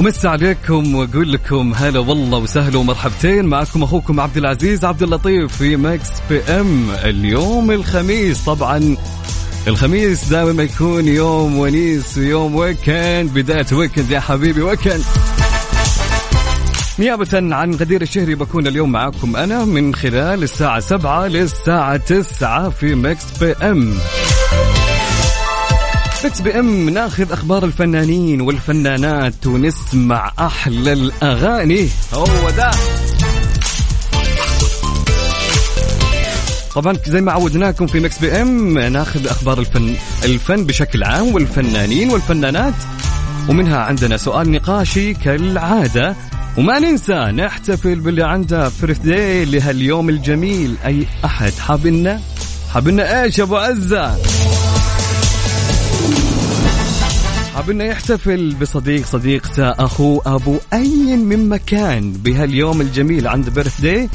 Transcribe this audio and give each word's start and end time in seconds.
ومسا 0.00 0.28
عليكم 0.28 0.94
وأقول 0.94 1.32
لكم 1.32 1.74
هلا 1.74 1.98
والله 1.98 2.38
وسهلا 2.38 2.78
ومرحبتين 2.78 3.44
معكم 3.44 3.82
أخوكم 3.82 4.20
عبد 4.20 4.36
العزيز 4.36 4.84
عبد 4.84 5.02
اللطيف 5.02 5.56
في 5.56 5.76
Mix 5.76 6.08
PM. 6.30 6.90
اليوم 6.90 7.70
الخميس 7.70 8.44
طبعا 8.44 8.96
الخميس 9.66 10.28
دائما 10.28 10.62
يكون 10.62 11.08
يوم 11.08 11.58
ونيس 11.58 12.18
ويوم 12.18 12.54
weekend 12.54 13.30
بداية 13.34 13.66
weekend 13.72 14.10
يا 14.10 14.20
حبيبي 14.20 14.62
weekend. 14.62 15.04
نيابة 16.98 17.54
عن 17.54 17.74
غدير 17.74 18.02
الشهري 18.02 18.34
بكون 18.34 18.66
اليوم 18.66 18.92
معكم 18.92 19.36
أنا 19.36 19.64
من 19.64 19.94
خلال 19.94 20.42
الساعة 20.42 20.80
سبعة 20.80 21.26
للساعة 21.26 21.96
تسعة 21.96 22.70
في 22.70 22.94
Mix 22.94 23.38
PM. 23.40 23.98
Mix 26.24 26.40
PM 26.40 26.90
ناخذ 26.90 27.32
أخبار 27.32 27.64
الفنانين 27.64 28.40
والفنانات 28.40 29.46
ونسمع 29.46 30.32
أحلى 30.38 30.92
الاغاني. 30.92 31.88
هو 32.14 32.50
ده. 32.56 32.70
طبعا 36.74 36.96
زي 37.06 37.20
ما 37.20 37.32
عودناكم 37.32 37.86
في 37.86 38.00
Mix 38.00 38.18
PM 38.18 38.78
ناخذ 38.78 39.26
أخبار 39.26 39.58
الفن 39.58 39.94
الفن 40.24 40.64
بشكل 40.64 41.04
عام 41.04 41.34
والفنانين 41.34 42.10
والفنانات 42.10 42.74
ومنها 43.48 43.78
عندنا 43.78 44.16
سؤال 44.16 44.50
نقاشي 44.50 45.14
كالعادة. 45.14 46.16
وما 46.58 46.78
ننسى 46.78 47.14
نحتفل 47.14 48.00
باللي 48.00 48.22
عنده 48.24 48.68
birthday 48.68 49.44
لهاليوم 49.44 50.08
الجميل. 50.08 50.76
أي 50.86 51.06
أحد 51.24 51.52
حابنا 51.52 52.20
حابنا 52.74 53.22
إيش 53.22 53.38
يا 53.38 53.44
أبو 53.44 53.56
عزة؟ 53.56 54.16
حابنا 57.60 57.84
يحتفل 57.84 58.54
بصديق 58.54 59.06
صديقته 59.06 59.70
أخوه 59.70 60.22
أبو 60.26 60.58
أي 60.72 61.16
من 61.16 61.48
مكان. 61.48 62.12
بهاليوم 62.12 62.80
الجميل 62.80 63.28
عنده 63.28 63.50
birthday 63.50 64.08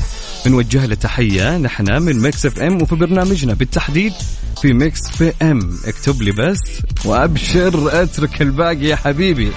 نوجه 0.48 0.86
له 0.86 0.96
تحية. 0.96 1.58
نحن 1.58 2.02
من 2.02 2.20
Mix 2.20 2.46
FM 2.46 2.82
وفي 2.82 2.96
برنامجنا 2.96 3.54
بالتحديد 3.54 4.14
في 4.62 4.74
Mix 4.74 5.08
PM 5.10 5.78
اكتب 5.86 6.22
لي 6.22 6.32
بس 6.32 6.58
وأبشر 7.06 8.02
أترك 8.02 8.42
الباقي 8.42 8.86
يا 8.86 8.96
حبيبي. 8.96 9.52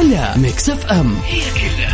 على 0.00 0.34
ميكس 0.36 0.70
اف 0.70 0.86
ام. 0.86 1.16
هي 1.26 1.40
كلها 1.50 1.89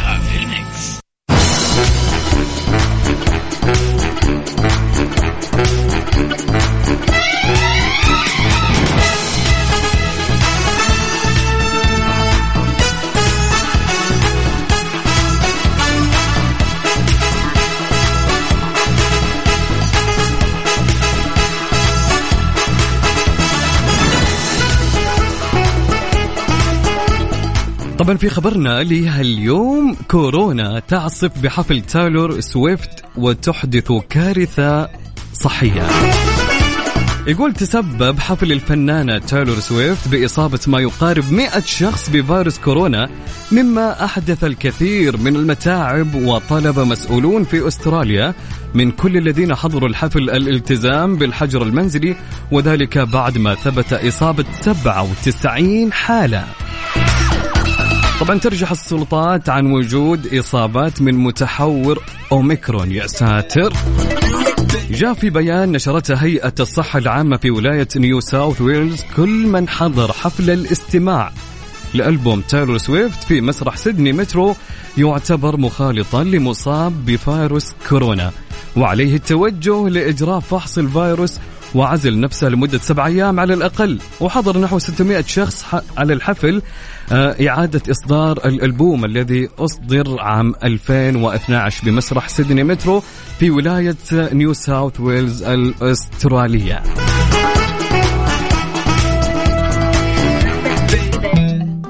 طبعا 28.06 28.18
في 28.18 28.28
خبرنا 28.28 28.82
لهاليوم. 28.82 29.96
كورونا 30.10 30.78
تعصف 30.78 31.38
بحفل 31.42 31.80
تايلور 31.80 32.40
سويفت 32.40 33.04
وتحدث 33.16 33.92
كارثة 34.10 34.88
صحية. 35.32 35.86
يقول 37.26 37.52
تسبب 37.52 38.20
حفل 38.20 38.52
الفنانة 38.52 39.18
تايلور 39.18 39.60
سويفت 39.60 40.08
بإصابة 40.08 40.60
ما 40.66 40.80
يقارب 40.80 41.32
100 41.32 41.60
شخص 41.60 42.10
بفيروس 42.10 42.58
كورونا 42.58 43.08
مما 43.52 44.04
أحدث 44.04 44.44
الكثير 44.44 45.16
من 45.16 45.36
المتاعب 45.36 46.14
وطلب 46.14 46.78
مسؤولون 46.78 47.44
في 47.44 47.68
أستراليا 47.68 48.34
من 48.74 48.90
كل 48.90 49.16
الذين 49.16 49.54
حضروا 49.54 49.88
الحفل 49.88 50.30
الالتزام 50.30 51.16
بالحجر 51.16 51.62
المنزلي 51.62 52.16
وذلك 52.52 52.98
بعد 52.98 53.38
ما 53.38 53.54
ثبت 53.54 53.92
إصابة 53.92 54.44
97 54.60 55.92
حالة. 55.92 56.44
طبعا 58.20 58.38
ترجح 58.38 58.70
السلطات 58.70 59.48
عن 59.48 59.66
وجود 59.72 60.34
إصابات 60.34 61.02
من 61.02 61.14
متحور 61.14 62.02
أوميكرون 62.32 62.92
يا 62.92 63.06
ساتر. 63.06 63.72
جاء 64.90 65.14
في 65.14 65.30
بيان 65.30 65.72
نشرته 65.72 66.14
هيئة 66.14 66.54
الصحة 66.60 66.98
العامة 66.98 67.36
في 67.36 67.50
ولاية 67.50 67.88
نيو 67.96 68.20
ساوث 68.20 68.60
ويلز 68.60 69.02
كل 69.16 69.46
من 69.46 69.68
حضر 69.68 70.12
حفل 70.12 70.50
الاستماع 70.50 71.32
لألبوم 71.94 72.40
تايلور 72.40 72.78
سويفت 72.78 73.24
في 73.24 73.40
مسرح 73.40 73.76
سيدني 73.76 74.12
مترو 74.12 74.56
يعتبر 74.98 75.56
مخالطا 75.56 76.24
لمصاب 76.24 77.04
بفيروس 77.06 77.72
كورونا 77.88 78.30
وعليه 78.76 79.14
التوجه 79.14 79.88
لإجراء 79.88 80.40
فحص 80.40 80.78
الفيروس 80.78 81.38
وعزل 81.74 82.20
نفسه 82.20 82.48
لمدة 82.48 82.78
سبع 82.78 83.06
أيام 83.06 83.40
على 83.40 83.54
الأقل 83.54 83.98
وحضر 84.20 84.58
نحو 84.58 84.78
600 84.78 85.24
شخص 85.26 85.64
على 85.96 86.12
الحفل 86.12 86.62
آه، 87.12 87.48
إعادة 87.48 87.82
إصدار 87.90 88.36
الألبوم 88.44 89.04
الذي 89.04 89.48
أصدر 89.58 90.20
عام 90.20 90.54
2012 90.64 91.84
بمسرح 91.84 92.28
سيدني 92.28 92.64
مترو 92.64 93.02
في 93.38 93.50
ولاية 93.50 93.96
نيو 94.12 94.52
ساوث 94.52 95.00
ويلز 95.00 95.42
الأسترالية. 95.42 96.82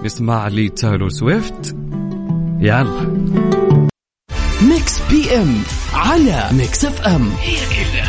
نسمع 0.05 0.49
لي 0.49 0.69
تايلور 0.69 1.09
سويفت. 1.09 1.77
يلا. 2.61 3.17
Mix 4.63 5.01
PM 5.11 5.55
على 5.95 6.49
Mix 6.53 6.85
FM. 6.85 7.31
هي 7.41 7.57
كلها 7.57 8.06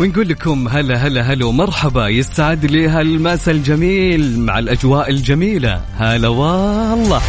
ونقول 0.00 0.28
لكم 0.28 0.68
هلا 0.68 0.96
هلا 0.96 1.22
هلا 1.22 1.44
ومرحبا 1.46 2.08
يسعد 2.08 2.64
لي 2.64 2.88
هالمساء 2.88 3.54
الجميل 3.54 4.40
مع 4.40 4.58
الأجواء 4.58 5.10
الجميلة. 5.10 5.82
هلا 5.96 6.28
والله. 6.28 7.20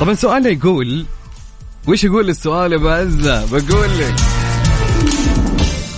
طبعا 0.00 0.14
سؤالنا 0.14 0.48
يقول 0.48 1.04
وش 1.88 2.04
يقول 2.04 2.28
السؤال 2.28 2.72
يا 2.72 2.76
بعزة 2.76 3.44
بقول 3.46 3.88
لك. 3.98 4.14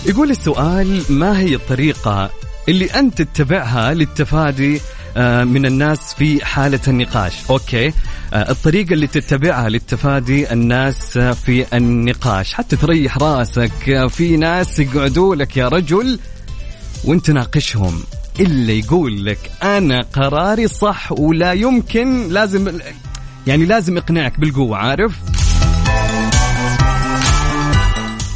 يقول 0.07 0.31
السؤال 0.31 1.03
ما 1.09 1.39
هي 1.39 1.55
الطريقة 1.55 2.31
اللي 2.69 2.85
أنت 2.87 3.23
تتبعها 3.23 3.95
للتفادي 3.95 4.81
آه، 5.17 5.45
من 5.45 5.67
الناس 5.67 6.15
في 6.15 6.45
حالة 6.45 6.81
النقاش؟ 6.89 7.33
أوكي. 7.51 7.93
الطريقة 8.35 8.93
اللي 8.93 9.07
تتبعها 9.07 9.69
للتفادي 9.69 10.53
الناس 10.53 11.17
آه، 11.17 11.33
في 11.33 11.77
النقاش. 11.77 12.55
حتى 12.55 12.77
تريح 12.77 13.19
راسك 13.19 13.89
آه، 13.89 14.07
في 14.07 14.37
ناس 14.37 14.79
يقعدوا 14.79 15.35
لك 15.35 15.57
يا 15.57 15.69
رجل 15.69 16.19
وانت 17.05 17.31
ناقشهم 17.31 18.03
إلا 18.41 18.73
يقول 18.73 19.25
لك 19.27 19.51
أنا 19.63 20.01
قراري 20.13 20.69
صح 20.69 21.13
ولا 21.13 21.53
يمكن 21.53 22.29
لازم 22.29 22.79
يعني 23.47 23.65
لازم 23.65 23.97
إقنعك 23.97 24.41
بالقوة 24.41 24.77
عارف؟ 24.77 25.13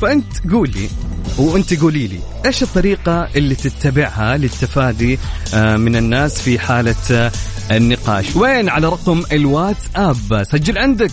فأنت 0.01 0.53
قولي 0.53 0.89
وانت 1.39 1.81
قولي 1.81 2.07
لي 2.07 2.19
إيش 2.47 2.63
الطريقة 2.63 3.29
اللي 3.37 3.55
تتبعها 3.55 4.37
للتفادي 4.37 5.19
آه، 5.55 5.77
من 5.77 5.97
الناس 5.97 6.41
في 6.41 6.59
حالة 6.59 6.95
آه، 7.11 7.33
النقاش؟ 7.71 8.37
وين 8.37 8.69
على 8.69 8.87
رقم 8.87 9.23
الواتساب؟ 9.33 10.43
سجل 10.43 10.79
عندك. 10.79 11.13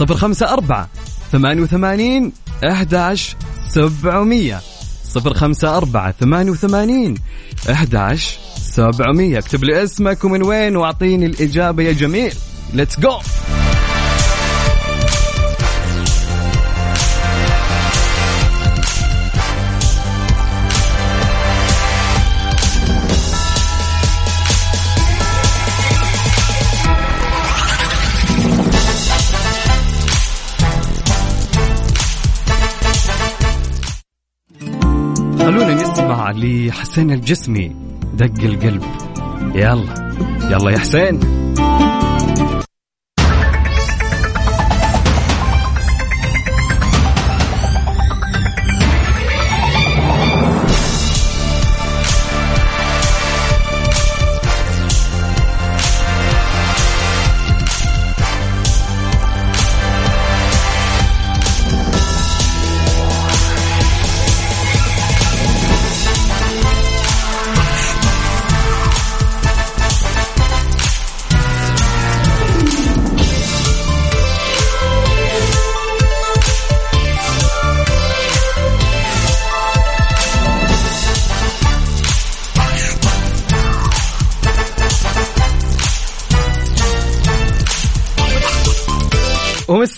054 0.00 0.86
88 1.32 2.32
11 2.64 3.36
700 3.68 4.60
054 5.16 6.12
88 6.20 7.14
11 7.70 8.38
700 8.62 9.38
اكتب 9.38 9.64
لي 9.64 9.84
اسمك 9.84 10.24
ومن 10.24 10.42
وين 10.42 10.76
واعطيني 10.76 11.26
الإجابة 11.26 11.82
يا 11.82 11.92
جميل. 11.92 12.32
let's 12.74 13.00
go 13.00 13.18
لحسين 36.32 37.10
الجسمي 37.10 37.76
دق 38.14 38.44
القلب. 38.44 38.82
يلا 39.54 40.12
يلا 40.50 40.70
يا 40.70 40.78
حسين. 40.78 41.20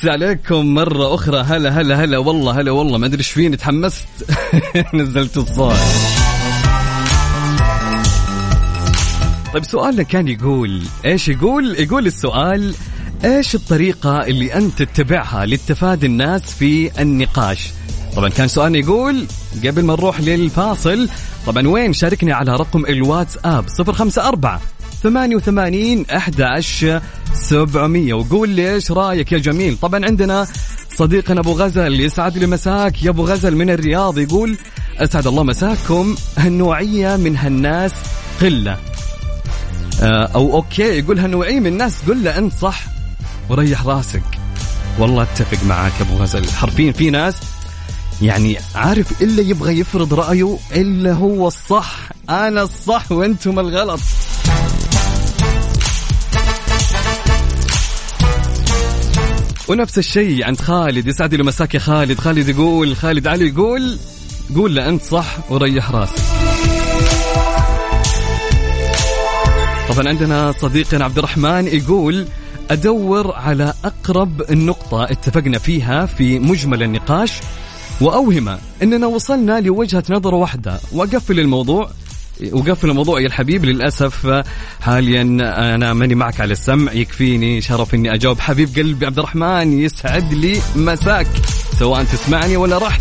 ومس 0.00 0.08
عليكم 0.08 0.74
مرة 0.74 1.14
أخرى. 1.14 1.40
هلا 1.40 1.80
هلا 1.80 2.04
هلا. 2.04 2.18
والله 2.18 2.60
هلا 2.60 2.70
والله. 2.70 2.98
ما 2.98 3.06
أدري 3.06 3.18
إيش 3.18 3.30
فيني. 3.30 3.56
تحمست؟ 3.56 4.06
نزلت 4.94 5.36
الصوت. 5.36 5.76
طيب 9.54 9.64
سؤالنا 9.64 10.02
كان 10.02 10.28
يقول 10.28 10.82
إيش 11.04 11.28
يقول؟ 11.28 11.76
يقول 11.78 12.06
السؤال 12.06 12.74
إيش 13.24 13.54
الطريقة 13.54 14.26
اللي 14.26 14.54
أنت 14.54 14.82
تتبعها 14.82 15.46
للتفادي 15.46 16.06
الناس 16.06 16.42
في 16.42 17.02
النقاش؟ 17.02 17.72
طبعا 18.16 18.28
كان 18.28 18.48
سؤالنا 18.48 18.78
يقول 18.78 19.26
قبل 19.66 19.84
ما 19.84 19.92
نروح 19.92 20.20
للفاصل 20.20 21.08
طبعا 21.46 21.68
وين 21.68 21.92
شاركني 21.92 22.32
على 22.32 22.52
رقم 22.52 22.86
الواتساب؟ 22.86 23.64
054 23.88 24.60
88 25.02 26.06
11 26.10 27.02
700 27.34 28.12
وقول 28.12 28.48
لي 28.48 28.74
إيش 28.74 28.92
رأيك 28.92 29.32
يا 29.32 29.38
جميل؟ 29.38 29.76
طبعا 29.76 30.04
عندنا 30.04 30.46
صديقنا 30.96 31.40
أبو 31.40 31.52
غزل 31.52 32.00
يسعد 32.00 32.38
لي 32.38 32.46
مساك. 32.46 33.02
يا 33.02 33.10
أبو 33.10 33.24
غزل 33.24 33.56
من 33.56 33.70
الرياض 33.70 34.18
يقول 34.18 34.56
أسعد 34.98 35.26
الله 35.26 35.42
مساكم. 35.42 36.16
هالنوعية 36.36 37.16
من 37.16 37.36
هالناس 37.36 37.92
قلة. 38.40 38.78
آه، 40.02 40.30
أو 40.34 40.52
أوكي 40.52 40.82
يقول 40.82 41.18
هالنوعية 41.18 41.60
من 41.60 41.66
الناس 41.66 41.96
قل 42.08 42.24
له 42.24 42.38
أنت 42.38 42.52
صح. 42.52 42.84
وريح 43.48 43.86
راسك. 43.86 44.22
والله 44.98 45.22
أتفق 45.22 45.64
معاك 45.64 45.92
أبو 46.00 46.16
غزل. 46.16 46.48
حرفيا 46.48 46.92
في 46.92 47.10
ناس 47.10 47.34
يعني 48.22 48.56
عارف 48.74 49.22
إلا 49.22 49.42
يبغى 49.42 49.78
يفرض 49.78 50.14
رأيه 50.14 50.58
إلا 50.72 51.12
هو 51.12 51.48
الصح. 51.48 52.08
أنا 52.30 52.62
الصح 52.62 53.12
وأنتم 53.12 53.58
الغلط. 53.58 54.00
ونفس 59.70 59.98
الشيء 59.98 60.44
عند 60.44 60.60
خالد 60.60 61.06
يسعد 61.06 61.34
لي 61.34 61.42
مساك 61.42 61.74
يا 61.74 61.78
خالد. 61.78 62.20
خالد 62.20 62.48
يقول 62.48 62.96
خالد 62.96 63.26
علي 63.26 63.48
يقول 63.48 63.98
قول 64.54 64.74
له 64.74 64.88
أنت 64.88 65.02
صح 65.02 65.36
وريح 65.50 65.90
راسك. 65.90 66.22
طبعا 69.88 70.08
عندنا 70.08 70.52
صديقنا 70.52 71.04
عبد 71.04 71.18
الرحمن 71.18 71.66
يقول 71.66 72.26
أدور 72.70 73.34
على 73.34 73.74
أقرب 73.84 74.42
النقطة 74.50 75.04
اتفقنا 75.04 75.58
فيها 75.58 76.06
في 76.06 76.38
مجمل 76.38 76.82
النقاش 76.82 77.40
وأوهم 78.00 78.58
إننا 78.82 79.06
وصلنا 79.06 79.60
لوجهة 79.60 80.04
نظر 80.10 80.34
واحدة. 80.34 80.80
وأقفل 80.92 81.40
الموضوع. 81.40 81.90
وقفل 82.52 82.90
الموضوع 82.90 83.20
يا 83.20 83.26
الحبيب 83.26 83.64
للأسف 83.64 84.42
حاليا 84.80 85.22
أنا 85.74 85.92
ماني 85.92 86.14
معك 86.14 86.40
على 86.40 86.52
السمع 86.52 86.92
يكفيني 86.92 87.60
شرف 87.60 87.94
إني 87.94 88.14
أجاوب. 88.14 88.40
حبيب 88.40 88.68
قلبي 88.76 89.06
عبد 89.06 89.18
الرحمن 89.18 89.80
يسعد 89.80 90.32
لي 90.34 90.60
مساك 90.76 91.26
سواء 91.78 92.04
تسمعني 92.04 92.56
ولا 92.56 92.78
رحت. 92.78 93.00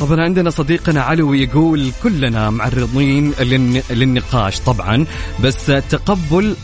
طبعا 0.00 0.20
عندنا 0.20 0.50
صديقنا 0.50 1.02
علوي 1.02 1.42
يقول 1.42 1.92
كلنا 2.02 2.50
معرضين 2.50 3.32
للن- 3.32 3.92
للنقاش 3.92 4.60
طبعا 4.60 5.06
بس 5.44 5.66
تقبل 5.66 6.56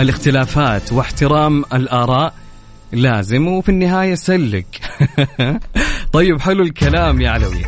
الاختلافات 0.00 0.92
واحترام 0.92 1.64
الآراء 1.72 2.34
لازم 2.94 3.48
وفي 3.48 3.68
النهاية 3.68 4.14
سلك. 4.14 4.66
طيب 6.12 6.40
حلو 6.40 6.62
الكلام 6.62 7.20
يا 7.20 7.30
علوي. 7.30 7.64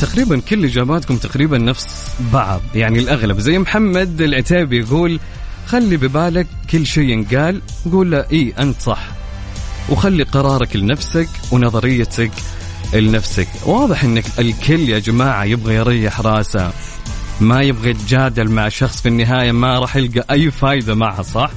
تقريبا 0.00 0.40
كل 0.40 0.64
إجاباتكم 0.64 1.16
تقريبا 1.16 1.58
نفس 1.58 2.14
بعض 2.32 2.60
يعني 2.74 2.98
الأغلب. 2.98 3.38
زي 3.38 3.58
محمد 3.58 4.20
العتيبي 4.20 4.78
يقول 4.78 5.20
خلي 5.66 5.96
ببالك 5.96 6.46
كل 6.70 6.86
شيء 6.86 7.08
ينقال 7.08 7.60
قول 7.92 8.10
له 8.10 8.24
إي 8.32 8.52
أنت 8.58 8.80
صح. 8.80 9.08
وخلي 9.88 10.22
قرارك 10.22 10.76
لنفسك 10.76 11.28
ونظريتك 11.52 12.30
لنفسك. 12.94 13.48
واضح 13.66 14.04
إنك 14.04 14.24
الكل 14.38 14.88
يا 14.88 14.98
جماعة 14.98 15.44
يبغى 15.44 15.74
يريح 15.74 16.20
راسه. 16.20 16.72
ما 17.40 17.62
يبغى 17.62 17.90
يتجادل 17.90 18.48
مع 18.50 18.68
شخص 18.68 19.00
في 19.00 19.08
النهاية 19.08 19.52
ما 19.52 19.78
راح 19.78 19.96
يلقى 19.96 20.24
أي 20.30 20.50
فايدة 20.50 20.94
معها 20.94 21.22
صح؟ 21.22 21.50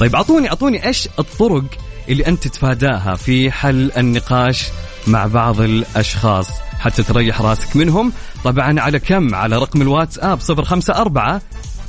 طيب 0.00 0.14
اعطوني 0.14 0.48
أعطوني 0.48 0.86
إيش 0.86 1.08
الطرق 1.18 1.64
اللي 2.08 2.26
أنت 2.26 2.42
تتفاداها 2.48 3.16
في 3.16 3.50
حل 3.50 3.92
النقاش 3.96 4.64
مع 5.06 5.26
بعض 5.26 5.60
الأشخاص 5.60 6.48
حتى 6.78 7.02
تريح 7.02 7.40
راسك 7.40 7.76
منهم. 7.76 8.12
طبعا 8.44 8.80
على 8.80 8.98
كم؟ 8.98 9.34
على 9.34 9.56
رقم 9.58 9.82
الواتساب 9.82 10.38
054 10.50 11.40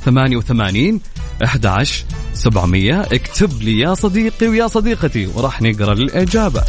88 0.04 1.00
11 1.44 2.04
700 2.34 3.00
اكتب 3.00 3.62
لي 3.62 3.78
يا 3.78 3.94
صديقي 3.94 4.48
ويا 4.48 4.66
صديقتي 4.66 5.26
وراح 5.26 5.62
نقرأ 5.62 5.92
الإجابة. 5.92 6.62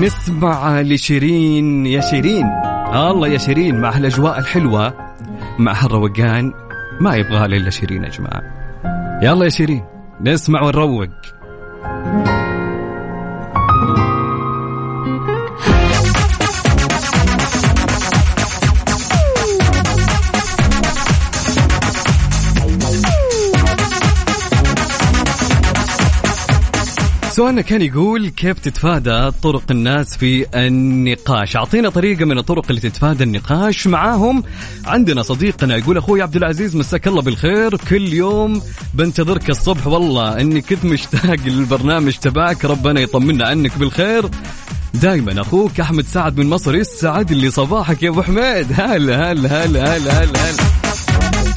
نسمع 0.00 0.80
لشيرين 0.80 1.86
يا 1.86 2.00
شيرين. 2.00 2.46
الله 2.94 3.28
يا 3.28 3.38
شيرين 3.38 3.80
مع 3.80 3.96
هالاجواء 3.96 4.38
الحلوة 4.38 4.94
مع 5.58 5.72
هالروقان 5.72 6.52
ما 7.00 7.14
يبغاها 7.14 7.46
الا 7.46 7.70
شيرين 7.70 8.04
يا 8.04 8.08
جماعة. 8.08 8.42
يلا 9.22 9.44
يا 9.44 9.50
شيرين 9.50 9.84
نسمع 10.20 10.62
ونروق. 10.62 11.08
سؤالنا 27.36 27.62
كان 27.62 27.82
يقول 27.82 28.28
كيف 28.28 28.58
تتفادى 28.58 29.30
طرق 29.30 29.62
الناس 29.70 30.16
في 30.16 30.46
النقاش؟ 30.54 31.56
أعطينا 31.56 31.88
طريقة 31.88 32.24
من 32.24 32.38
الطرق 32.38 32.64
اللي 32.68 32.80
تتفادى 32.80 33.24
النقاش 33.24 33.86
معاهم. 33.86 34.42
عندنا 34.84 35.22
صديقنا 35.22 35.76
يقول 35.76 35.96
أخوي 35.96 36.22
عبد 36.22 36.36
العزيز 36.36 36.76
مساك 36.76 37.08
الله 37.08 37.22
بالخير. 37.22 37.76
كل 37.76 38.12
يوم 38.12 38.62
بنتظرك 38.94 39.50
الصبح. 39.50 39.86
والله 39.86 40.40
إني 40.40 40.60
كنت 40.60 40.84
مشتاق 40.84 41.36
للبرنامج 41.46 42.12
تبعك. 42.12 42.64
ربنا 42.64 43.00
يطمنا 43.00 43.46
عنك 43.46 43.78
بالخير. 43.78 44.30
دائما 44.94 45.40
أخوك 45.40 45.80
أحمد 45.80 46.04
سعد 46.04 46.38
من 46.38 46.46
مصر 46.46 46.74
يسعد 46.74 47.32
لي 47.32 47.50
صباحك 47.50 48.02
يا 48.02 48.08
أبو 48.08 48.22
حميد. 48.22 48.66
هلا 48.72 49.32
هلا 49.32 49.64
هلا 49.64 49.96
هلا 49.96 49.96
هلا, 49.96 50.22
هلا. 50.22 50.85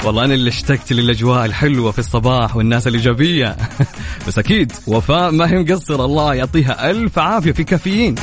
والله 0.04 0.24
أنا 0.24 0.34
اللي 0.34 0.48
اشتقت 0.48 0.92
للأجواء 0.92 1.44
الحلوة 1.44 1.90
في 1.90 1.98
الصباح 1.98 2.56
والناس 2.56 2.86
الإيجابية. 2.86 3.56
بس 4.28 4.38
أكيد 4.38 4.72
وفاء 4.86 5.30
ما 5.30 5.50
هي 5.50 5.58
مقصرة 5.58 6.04
الله 6.04 6.34
يعطيها 6.34 6.90
ألف 6.90 7.18
عافية 7.18 7.52
في 7.52 7.64
كافيين. 7.64 8.14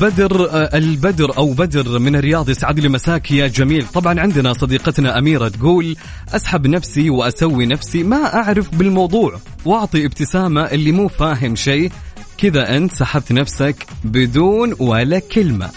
بدر 0.00 0.50
آه، 0.50 0.76
البدر 0.78 1.36
أو 1.36 1.52
بدر 1.52 1.98
من 1.98 2.16
الرياض 2.16 2.50
يسعد 2.50 2.80
لي 2.80 2.88
مساك 2.88 3.30
يا 3.30 3.46
جميل. 3.46 3.86
طبعا 3.86 4.20
عندنا 4.20 4.52
صديقتنا 4.52 5.18
أميرة 5.18 5.48
تقول 5.48 5.96
أسحب 6.34 6.66
نفسي 6.66 7.10
وأسوي 7.10 7.66
نفسي 7.66 8.02
ما 8.02 8.34
أعرف 8.34 8.74
بالموضوع. 8.74 9.38
وأعطي 9.64 10.06
ابتسامة 10.06 10.62
اللي 10.62 10.92
مو 10.92 11.08
فاهم 11.08 11.56
شيء. 11.56 11.92
كذا 12.38 12.76
أنت 12.76 12.92
سحبت 12.94 13.32
نفسك 13.32 13.86
بدون 14.04 14.74
ولا 14.78 15.18
كلمة. 15.18 15.70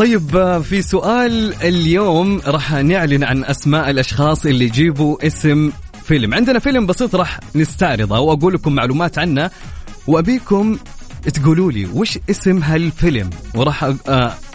طيب 0.00 0.62
في 0.62 0.82
سؤال 0.82 1.54
اليوم 1.62 2.40
راح 2.46 2.72
نعلن 2.72 3.24
عن 3.24 3.44
أسماء 3.44 3.90
الأشخاص 3.90 4.46
اللي 4.46 4.64
يجيبوا 4.64 5.26
اسم 5.26 5.72
فيلم. 6.04 6.34
عندنا 6.34 6.58
فيلم 6.58 6.86
بسيط 6.86 7.14
راح 7.14 7.40
نستعرضه 7.54 8.20
وأقول 8.20 8.54
لكم 8.54 8.74
معلومات 8.74 9.18
عنه 9.18 9.50
وأبيكم 10.06 10.78
تقولوا 11.34 11.72
لي 11.72 11.86
وش 11.94 12.18
اسم 12.30 12.62
هالفيلم؟ 12.62 13.30
وراح 13.54 13.92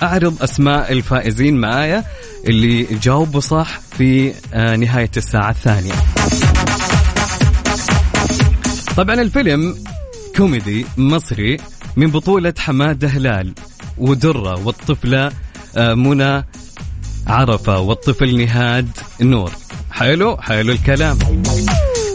أعرض 0.03 0.43
أسماء 0.43 0.91
الفائزين 0.91 1.57
معايا 1.57 2.03
اللي 2.47 2.83
جاوبوا 2.83 3.41
صح 3.41 3.79
في 3.97 4.33
نهاية 4.53 5.11
الساعة 5.17 5.49
الثانية. 5.49 5.93
طبعا 8.97 9.21
الفيلم 9.21 9.75
كوميدي 10.35 10.85
مصري 10.97 11.57
من 11.95 12.07
بطولة 12.07 12.53
حمادة 12.59 13.07
هلال 13.07 13.53
ودرة 13.97 14.65
والطفلة 14.65 15.31
آه، 15.77 15.93
منى 15.93 16.43
عرفة 17.27 17.79
والطفل 17.79 18.45
نهاد 18.45 18.89
نور. 19.21 19.51
حلو 19.91 20.37
حلو 20.37 20.71
الكلام. 20.71 21.17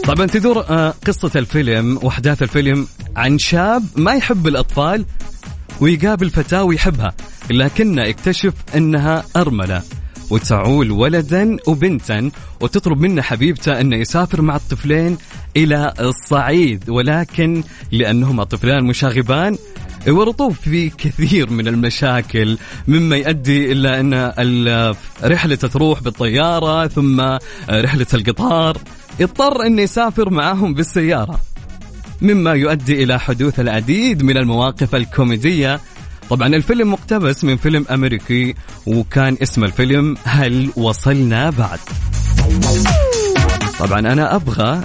طبعا 0.03 0.25
تدور 0.25 0.65
آه، 0.69 0.93
قصة 1.07 1.31
الفيلم 1.35 1.99
وأحداث 2.03 2.43
الفيلم 2.43 2.87
عن 3.15 3.37
شاب 3.37 3.83
ما 3.95 4.13
يحب 4.13 4.47
الأطفال 4.47 5.05
ويقابل 5.81 6.29
فتاة 6.29 6.63
ويحبها 6.63 7.13
لكنه 7.49 8.01
يكتشف 8.03 8.53
أنها 8.75 9.23
أرملة 9.35 9.81
وتعول 10.29 10.91
ولدا 10.91 11.57
وبنتا 11.67 12.31
وتطلب 12.61 12.99
منه 12.99 13.21
حبيبته 13.21 13.81
أنه 13.81 13.95
يسافر 13.97 14.41
مع 14.41 14.55
الطفلين 14.55 15.17
إلى 15.57 15.93
الصعيد 15.99 16.89
ولكن 16.89 17.63
لأنهما 17.91 18.43
طفلان 18.43 18.83
مشاغبان 18.83 19.57
ورطوب 20.07 20.53
في 20.53 20.89
كثير 20.89 21.49
من 21.49 21.67
المشاكل 21.67 22.57
مما 22.87 23.15
يؤدي 23.15 23.71
إلى 23.71 23.99
أن 23.99 24.93
رحلة 25.23 25.55
تروح 25.55 26.01
بالطيارة 26.01 26.87
ثم 26.87 27.21
رحلة 27.69 28.07
القطار. 28.13 28.77
اضطر 29.21 29.65
أن 29.65 29.79
يسافر 29.79 30.29
معهم 30.29 30.73
بالسيارة 30.73 31.39
مما 32.21 32.53
يؤدي 32.53 33.03
إلى 33.03 33.19
حدوث 33.19 33.59
العديد 33.59 34.23
من 34.23 34.37
المواقف 34.37 34.95
الكوميدية. 34.95 35.79
طبعا 36.29 36.47
الفيلم 36.47 36.91
مقتبس 36.93 37.43
من 37.43 37.57
فيلم 37.57 37.85
أمريكي 37.91 38.55
وكان 38.85 39.37
اسم 39.41 39.63
الفيلم 39.63 40.17
هل 40.23 40.71
وصلنا 40.75 41.49
بعد؟ 41.49 41.79
طبعا 43.79 43.99
أنا 43.99 44.35
أبغى 44.35 44.81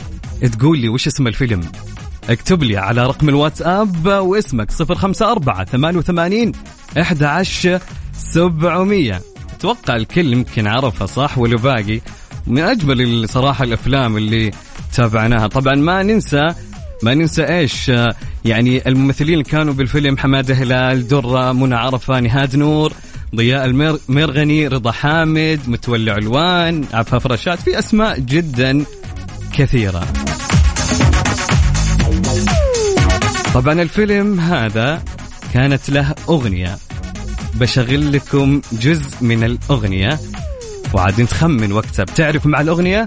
تقول 0.59 0.79
لي 0.79 0.89
وش 0.89 1.07
اسم 1.07 1.27
الفيلم. 1.27 1.61
اكتب 2.31 2.63
لي 2.63 2.77
على 2.77 3.07
رقم 3.07 3.29
الواتساب 3.29 4.07
واسمك 4.07 4.69
054 4.81 5.65
88 5.65 6.53
11 6.99 7.81
700 8.13 9.21
أتوقع 9.57 9.97
الكل 9.97 10.33
يمكن 10.33 10.67
عرفها 10.67 11.07
صح 11.07 11.39
واللي 11.39 11.57
باقي؟ 11.57 12.01
من 12.47 12.59
أجمل 12.59 13.03
الصراحه 13.03 13.65
الأفلام 13.65 14.17
اللي 14.17 14.51
تابعناها. 14.95 15.47
طبعا 15.47 15.75
ما 15.75 16.03
ننسى 16.03 16.55
ما 17.03 17.15
ننسى 17.15 17.43
إيش 17.43 17.93
يعني 18.45 18.89
الممثلين 18.89 19.33
اللي 19.33 19.45
كانوا 19.45 19.75
بالفيلم 19.75 20.19
حمادة 20.19 20.55
هلال 20.55 21.09
درة 21.09 21.53
منى 21.53 21.75
عرفة 21.75 22.21
نهاد 22.21 22.57
نور 22.57 22.93
ضياء 23.35 23.65
المرغني 23.65 24.69
رضا 24.69 24.91
حامد 24.91 25.61
متولي 25.67 26.11
علوان 26.11 26.85
عفاف 26.93 27.27
رشاد. 27.27 27.59
في 27.59 27.79
أسماء 27.79 28.19
جدا 28.19 28.85
كثيرة. 29.53 30.07
طبعا 33.57 33.83
الفيلم 33.83 34.41
هذا 34.41 35.03
كانت 35.55 35.91
له 35.91 36.15
أغنية. 36.29 36.79
بشغل 37.55 38.13
لكم 38.13 38.61
جزء 38.73 39.17
من 39.21 39.45
الأغنية. 39.45 40.19
وعاد 40.95 41.21
نتخمن 41.21 41.73
واكتب 41.73 42.05
تعرف 42.05 42.47
مع 42.47 42.61
الأغنية؟ 42.61 43.05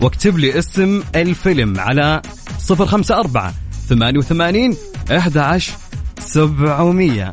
واكتب 0.00 0.38
لي 0.38 0.58
اسم 0.58 1.02
الفيلم 1.14 1.80
على 1.80 2.22
صفر 2.58 2.86
خمسة 2.86 3.20
أربعة 3.20 3.54
ثمانية 3.88 4.18
وثمانين 4.18 4.76
أحد 5.16 5.38
عشر 5.38 5.72
سبعمية. 6.20 7.32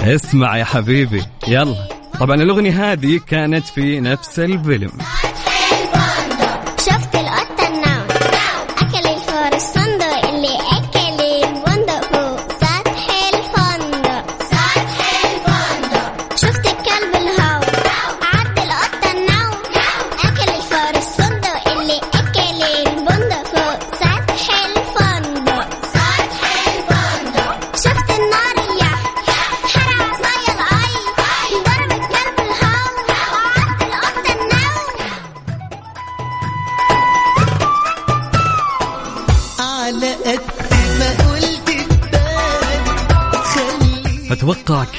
اسمع 0.00 0.56
يا 0.56 0.64
حبيبي. 0.64 1.22
يلا. 1.48 1.88
طبعا 2.20 2.36
الأغنية 2.36 2.92
هذه 2.92 3.20
كانت 3.26 3.66
في 3.66 4.00
نفس 4.00 4.38
الفيلم. 4.38 4.90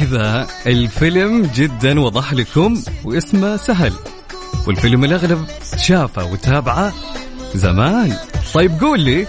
كذا 0.09 0.47
الفيلم 0.67 1.49
جدا 1.55 1.99
وضح 1.99 2.33
لكم 2.33 2.81
واسمه 3.03 3.57
سهل 3.57 3.93
والفيلم 4.67 5.03
الأغلب 5.03 5.45
شافه 5.77 6.25
وتابعه 6.25 6.93
زمان. 7.55 8.17
طيب 8.53 8.81
قول 8.81 8.99
لي 8.99 9.27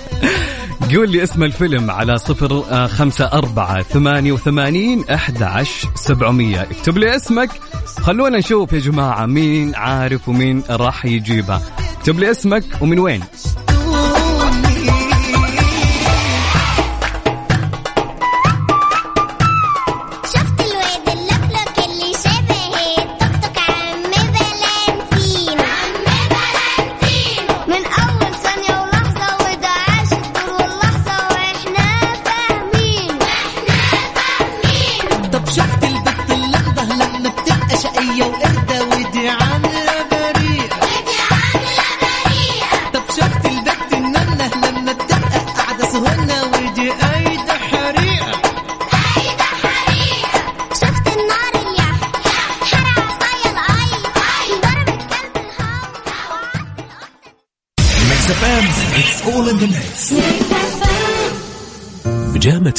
قول 0.94 1.10
لي 1.10 1.22
اسم 1.22 1.42
الفيلم 1.42 1.90
على 1.90 2.18
صفر 2.18 2.64
آه، 2.70 2.86
خمسة 2.86 3.24
أربعة 3.24 3.82
ثمانية 3.82 4.32
وثمانين 4.32 5.04
أحد 5.10 5.64
سبعمية. 5.94 6.62
اكتب 6.62 6.98
لي 6.98 7.16
اسمك. 7.16 7.50
خلونا 7.96 8.38
نشوف 8.38 8.72
يا 8.72 8.78
جماعة 8.78 9.26
مين 9.26 9.74
عارف 9.74 10.28
ومين 10.28 10.62
راح 10.70 11.04
يجيبها 11.04 11.62
اكتب 11.98 12.18
لي 12.18 12.30
اسمك 12.30 12.64
ومن 12.80 12.98
وين. 12.98 13.20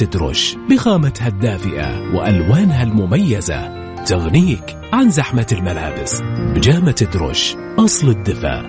دروش 0.04 0.56
بخامتها 0.72 1.27
الدافئة 1.27 2.16
وألوانها 2.16 2.84
المميزة. 2.84 3.77
تغنيك 4.06 4.77
عن 4.94 5.10
زحمة 5.10 5.48
الملابس 5.51 6.22
بجامة 6.56 7.08
دروش 7.13 7.56
أصل 7.80 8.10
الدفاع. 8.10 8.63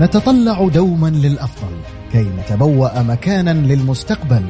نتطلع 0.00 0.68
دوما 0.68 1.08
للأفضل 1.08 1.72
كي 2.12 2.26
نتبوأ 2.38 3.02
مكانا 3.02 3.50
للمستقبل 3.50 4.42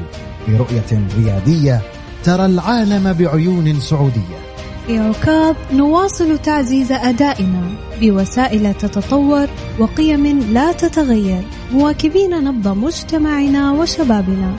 برؤية 0.47 1.07
ريادية 1.17 1.81
ترى 2.23 2.45
العالم 2.45 3.13
بعيون 3.13 3.79
سعودية. 3.79 4.41
في 4.87 4.99
عكاظ 4.99 5.55
نواصل 5.73 6.37
تعزيز 6.37 6.91
أدائنا 6.91 7.69
بوسائل 8.01 8.73
تتطور 8.73 9.47
وقيم 9.79 10.39
لا 10.53 10.71
تتغير. 10.71 11.41
مواكبين 11.73 12.43
نبض 12.43 12.67
مجتمعنا 12.67 13.71
وشبابنا. 13.71 14.55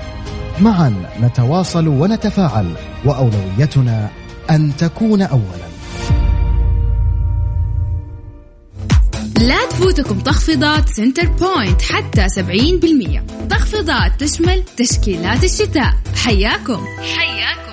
معا 0.60 0.94
نتواصل 1.20 1.88
ونتفاعل 1.88 2.74
وأولويتنا 3.04 4.08
أن 4.50 4.72
تكون 4.78 5.22
اولا. 5.22 5.72
لا 9.40 9.66
تفوتكم 9.70 10.20
تخفيضات 10.20 10.88
Centrepoint 10.88 11.82
حتى 11.82 12.28
70% 12.28 13.22
تخفيضات 13.50 14.20
تشمل 14.20 14.62
تشكيلات 14.76 15.44
الشتاء. 15.44 15.94
حياكم. 16.14 16.84
حياكم. 17.16 17.71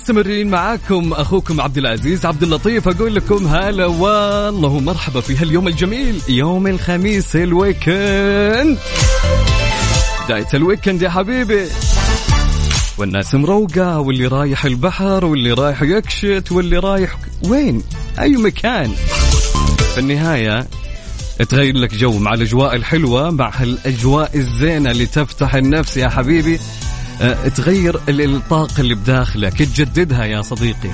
ومستمرين 0.00 0.50
معاكم 0.50 1.12
أخوكم 1.12 1.60
عبد 1.60 1.78
العزيز 1.78 2.26
عبد 2.26 2.42
اللطيف. 2.42 2.88
أقول 2.88 3.14
لكم 3.14 3.46
هلا 3.46 3.86
والله 3.86 4.80
مرحبا 4.80 5.20
في 5.20 5.36
هاليوم 5.36 5.68
الجميل 5.68 6.20
يوم 6.28 6.66
الخميس 6.66 7.36
ال 7.36 7.52
weekend. 7.52 8.78
بداية 10.24 10.46
ال 10.54 10.60
weekend 10.60 11.02
يا 11.02 11.10
حبيبي. 11.10 11.66
والناس 12.98 13.34
مروقة 13.34 13.98
واللي 13.98 14.26
رايح 14.26 14.64
البحر 14.64 15.24
واللي 15.24 15.52
رايح 15.52 15.82
يكشت 15.82 16.52
واللي 16.52 16.78
رايح 16.78 17.16
وين؟ 17.48 17.82
أي 18.20 18.36
مكان. 18.36 18.92
في 19.94 20.00
النهاية 20.00 20.66
تغير 21.48 21.76
لك 21.76 21.94
جو 21.94 22.18
مع 22.18 22.34
الأجواء 22.34 22.76
الحلوة 22.76 23.30
مع 23.30 23.50
هالأجواء 23.54 24.30
الزينة 24.34 24.90
اللي 24.90 25.06
تفتح 25.06 25.54
النفس 25.54 25.96
يا 25.96 26.08
حبيبي. 26.08 26.60
تغير 27.54 28.00
ال- 28.08 28.34
الطاقة 28.36 28.80
اللي 28.80 28.94
بداخلك 28.94 29.58
تجددها 29.58 30.24
يا 30.24 30.42
صديقي. 30.42 30.90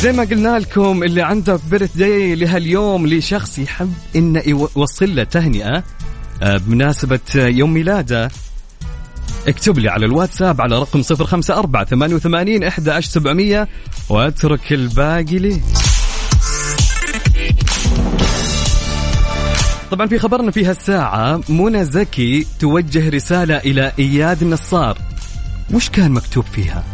زي 0.00 0.12
ما 0.12 0.24
قلنا 0.24 0.58
لكم 0.58 1.02
اللي 1.02 1.22
عنده 1.22 1.58
بيرث 1.70 1.96
داي 1.96 2.34
لهاليوم 2.34 3.06
لشخص 3.06 3.58
يحب 3.58 3.92
إنه 4.16 4.42
يو- 4.46 4.68
يوصل 4.76 5.16
له 5.16 5.24
تهنئة 5.24 5.82
آه، 6.42 6.56
بمناسبة 6.56 7.20
يوم 7.36 7.72
ميلاده. 7.74 8.30
اكتب 9.48 9.78
لي 9.78 9.88
على 9.88 10.06
الواتساب 10.06 10.60
على 10.60 10.78
رقم 10.78 11.02
054 11.02 11.84
88 11.84 12.64
11700 12.64 13.68
واترك 14.08 14.72
الباقي 14.72 15.38
لي. 15.38 15.60
طبعا 19.94 20.06
في 20.06 20.18
خبرنا 20.18 20.50
في 20.50 20.64
هالساعة 20.64 21.40
منى 21.48 21.84
زكي 21.84 22.46
توجه 22.60 23.08
رسالة 23.08 23.56
إلى 23.56 23.92
إياد 23.98 24.42
النصار 24.42 24.98
وش 25.74 25.88
كان 25.88 26.10
مكتوب 26.10 26.44
فيها؟ 26.44 26.84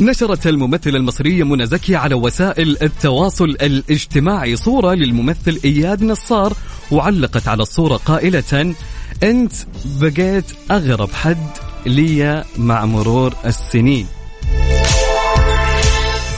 نشرت 0.00 0.46
الممثلة 0.46 0.96
المصرية 0.96 1.44
منى 1.44 1.66
زكي 1.66 1.96
على 1.96 2.14
وسائل 2.14 2.76
التواصل 2.82 3.44
الاجتماعي 3.44 4.56
صورة 4.56 4.94
للممثل 4.94 5.60
إياد 5.64 6.04
نصار 6.04 6.52
وعلقت 6.90 7.48
على 7.48 7.62
الصورة 7.62 7.96
قائلة 7.96 8.74
أنت 9.22 9.52
بقيت 10.00 10.44
أغرب 10.70 11.10
حد 11.10 11.65
لي 11.86 12.44
مع 12.58 12.84
مرور 12.84 13.34
السنين. 13.46 14.06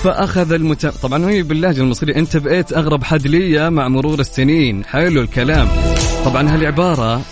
فأخذ 0.03 0.53
المت... 0.53 0.87
طبعا 0.87 1.31
هي 1.31 1.43
باللهجة 1.43 1.81
المصرية. 1.81 2.17
أنت 2.17 2.37
بقيت 2.37 2.73
أغرب 2.73 3.05
حد 3.05 3.27
لي 3.27 3.71
مع 3.71 3.89
مرور 3.89 4.21
السنين. 4.21 4.85
حلو 4.85 5.21
الكلام. 5.21 5.69
طبعا 6.25 6.55
هالعبارة 6.55 7.23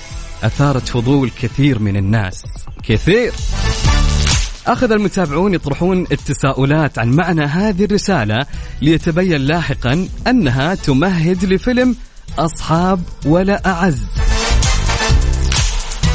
أثارت 0.43 0.89
فضول 0.89 1.31
كثير 1.31 1.79
من 1.79 1.97
الناس. 1.97 2.43
كثير. 2.83 3.33
أخذ 4.67 4.93
المتابعون 4.93 5.55
يطرحون 5.55 6.07
التساؤلات 6.13 6.99
عن 6.99 7.09
معنى 7.11 7.45
هذه 7.45 7.85
الرسالة 7.85 8.47
ليتبين 8.83 9.41
لاحقا 9.41 10.09
أنها 10.27 10.75
تمهد 10.75 11.45
لفيلم 11.45 11.97
أصحاب 12.39 13.01
ولا 13.27 13.71
أعز. 13.71 14.05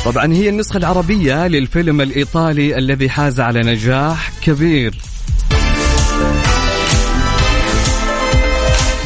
طبعا 0.06 0.34
هي 0.34 0.50
النسخة 0.50 0.78
العربية 0.78 1.48
للفيلم 1.48 2.02
الإيطالي 2.02 2.78
الذي 2.78 3.10
حاز 3.10 3.40
على 3.40 3.60
نجاح 3.60 4.32
كبير. 4.44 5.02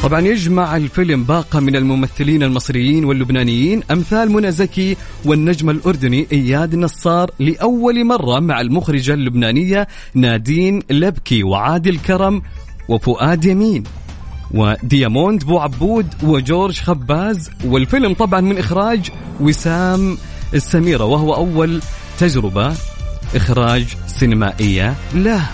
طبعا 0.03 0.21
يجمع 0.21 0.77
الفيلم 0.77 1.23
باقة 1.23 1.60
من 1.60 1.75
الممثلين 1.75 2.43
المصريين 2.43 3.05
واللبنانيين 3.05 3.84
أمثال 3.91 4.31
منى 4.31 4.51
زكي 4.51 4.97
والنجم 5.25 5.69
الأردني 5.69 6.27
إياد 6.31 6.75
نصار 6.75 7.31
لأول 7.39 8.05
مرة 8.05 8.39
مع 8.39 8.62
المخرجة 8.62 9.13
اللبنانية 9.13 9.88
نادين 10.13 10.81
لبكي 10.89 11.43
وعادل 11.43 11.99
كرم 11.99 12.41
وفؤاد 12.89 13.45
يمين. 13.45 13.84
ودياموند 14.51 15.43
بو 15.43 15.60
عبود 15.60 16.08
وجورج 16.23 16.79
خباز. 16.79 17.49
والفيلم 17.65 18.13
طبعا 18.13 18.41
من 18.41 18.58
إخراج 18.58 19.10
وسام 19.39 20.17
السميرة 20.53 21.03
وهو 21.03 21.36
أول 21.36 21.81
تجربة 22.19 22.75
إخراج 23.36 23.86
سينمائية 24.08 24.95
له. 25.13 25.49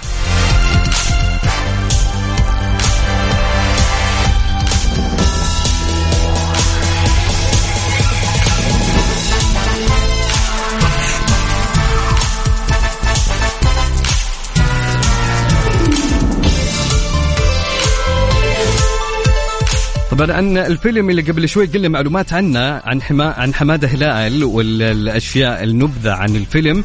طبعا 20.21 20.39
الفيلم 20.67 21.09
اللي 21.09 21.21
قبل 21.21 21.49
شوي 21.49 21.65
قلنا 21.65 21.89
معلومات 21.89 22.33
عنه 22.33 22.59
عن 22.59 23.01
حما 23.01 23.25
عن 23.25 23.53
حمادة 23.53 23.87
هلال 23.87 24.43
والأشياء 24.43 25.63
النبذة 25.63 26.11
عن 26.11 26.35
الفيلم. 26.35 26.83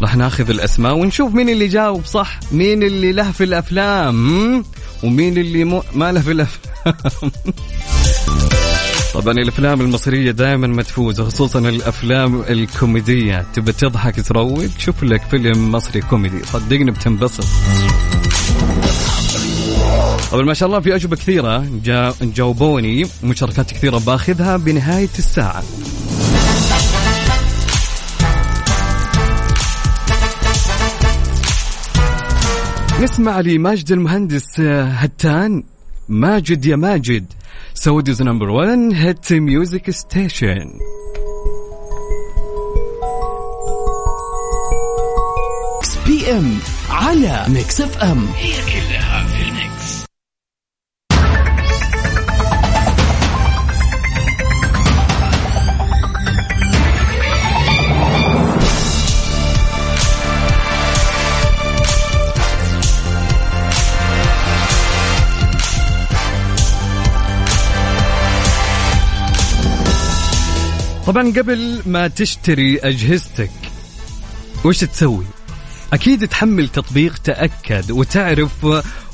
راح 0.00 0.16
ناخذ 0.16 0.50
الأسماء 0.50 0.94
ونشوف 0.94 1.34
مين 1.34 1.48
اللي 1.48 1.68
جاوب 1.68 2.04
صح 2.04 2.40
مين 2.52 2.82
اللي 2.82 3.12
له 3.12 3.32
في 3.32 3.44
الأفلام؟ 3.44 4.64
ومين 5.02 5.38
اللي 5.38 5.64
مو 5.64 5.82
ما 5.94 6.12
له 6.12 6.20
في 6.20 6.32
الأفلام. 6.32 7.32
طبعا 9.14 9.34
الأفلام 9.34 9.80
المصرية 9.80 10.30
دائما 10.30 10.66
ما 10.66 10.82
تفوز 10.82 11.20
خصوصا 11.20 11.58
الأفلام 11.58 12.42
الكوميدية. 12.48 13.46
تبى 13.54 13.72
تضحك 13.72 14.26
تروق 14.26 14.66
شوف 14.78 15.02
لك 15.02 15.22
فيلم 15.30 15.72
مصري 15.72 16.00
كوميدي. 16.00 16.44
صدقني 16.44 16.90
بتنبسط. 16.90 17.46
طبعا 20.32 20.42
ما 20.42 20.54
شاء 20.54 20.66
الله 20.68 20.80
في 20.80 20.94
أجوبة 20.94 21.16
كثيرة. 21.16 21.66
جا... 21.84 22.14
جاوبوني. 22.22 23.06
مشاركات 23.24 23.70
كثيرة. 23.70 23.98
باخذها 23.98 24.56
بنهاية 24.56 25.08
الساعة. 25.18 25.62
نسمع 33.00 33.40
لماجد 33.40 33.92
المهندس 33.92 34.60
آه، 34.60 34.84
هتان. 34.84 35.62
ماجد 36.08 36.64
يا 36.64 36.76
ماجد. 36.76 37.32
Saudi's 37.74 38.22
number 38.22 38.50
1 38.50 38.78
hit 38.92 39.32
music 39.32 39.90
station 39.90 40.70
بي 46.06 46.32
ام 46.32 46.58
على 46.90 47.44
ميكس 47.48 47.80
اف 47.80 47.98
ام 47.98 48.26
هي 48.36 48.54
طبعا 71.10 71.32
قبل 71.36 71.82
ما 71.86 72.08
تشتري 72.08 72.78
أجهزتك 72.78 73.50
وش 74.64 74.78
تسوي؟ 74.78 75.24
أكيد 75.92 76.28
تحمل 76.28 76.68
تطبيق 76.68 77.18
تأكد 77.18 77.90
وتعرف 77.90 78.66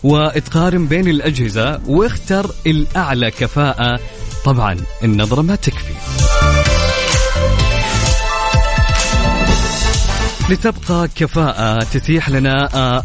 وتقارن 0.02 0.86
بين 0.86 1.08
الأجهزة 1.08 1.80
واختر 1.86 2.50
الأعلى 2.66 3.30
كفاءة 3.30 4.00
طبعا 4.44 4.76
النظرة 5.04 5.42
ما 5.42 5.54
تكفي 5.54 5.94
لتبقى 10.50 11.08
كفاءة 11.16 11.84
تتيح 11.84 12.30
لنا 12.30 12.74
آه، 12.74 13.04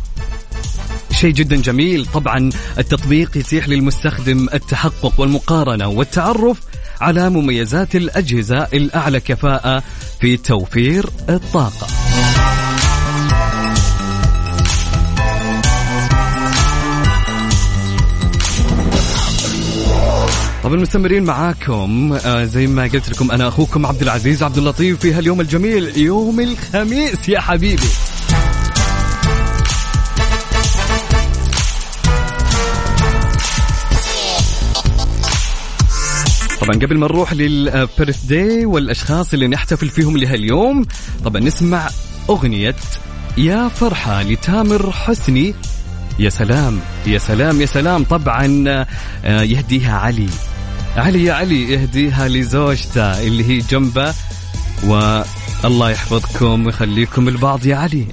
شيء 1.11 1.33
جدا 1.33 1.55
جميل. 1.55 2.05
طبعا 2.05 2.49
التطبيق 2.77 3.37
يتيح 3.37 3.69
للمستخدم 3.69 4.47
التحقق 4.53 5.19
والمقارنة 5.19 5.87
والتعرف 5.87 6.57
على 7.01 7.29
مميزات 7.29 7.95
الأجهزة 7.95 8.67
الأعلى 8.73 9.19
كفاءة 9.19 9.83
في 10.21 10.37
توفير 10.37 11.09
الطاقة. 11.29 11.87
طبعا 20.63 20.75
مستمرين 20.75 21.23
معاكم. 21.23 22.13
آه 22.25 22.43
زي 22.43 22.67
ما 22.67 22.83
قلت 22.83 23.09
لكم 23.09 23.31
أنا 23.31 23.47
أخوكم 23.47 23.85
عبد 23.85 24.01
العزيز 24.01 24.43
عبد 24.43 24.57
اللطيف 24.57 24.99
في 24.99 25.13
هاليوم 25.13 25.41
الجميل 25.41 25.97
يوم 25.97 26.39
الخميس. 26.39 27.29
يا 27.29 27.39
حبيبي. 27.39 27.87
طبعا 36.61 36.75
قبل 36.75 36.97
ما 36.97 37.07
نروح 37.07 37.33
للبيرث 37.33 38.25
داي 38.25 38.65
والأشخاص 38.65 39.33
اللي 39.33 39.47
نحتفل 39.47 39.89
فيهم 39.89 40.17
لهاليوم 40.17 40.85
طبعا 41.25 41.41
نسمع 41.41 41.89
أغنية 42.29 42.75
يا 43.37 43.67
فرحة 43.67 44.21
لتامر 44.21 44.91
حسني. 44.91 45.53
يا 46.19 46.29
سلام 46.29 46.79
يا 47.07 47.17
سلام 47.17 47.61
يا 47.61 47.65
سلام. 47.65 48.03
طبعا 48.03 48.65
آه، 49.25 49.41
يهديها 49.41 49.97
علي. 49.97 50.29
علي 50.97 51.23
يا 51.23 51.33
علي 51.33 51.71
يهديها 51.71 52.27
لزوجته 52.27 53.27
اللي 53.27 53.43
هي 53.45 53.57
جنبه. 53.57 54.13
والله 54.83 55.89
يحفظكم 55.89 56.65
ويخليكم 56.65 57.27
البعض 57.27 57.65
يا 57.65 57.75
علي. 57.75 58.05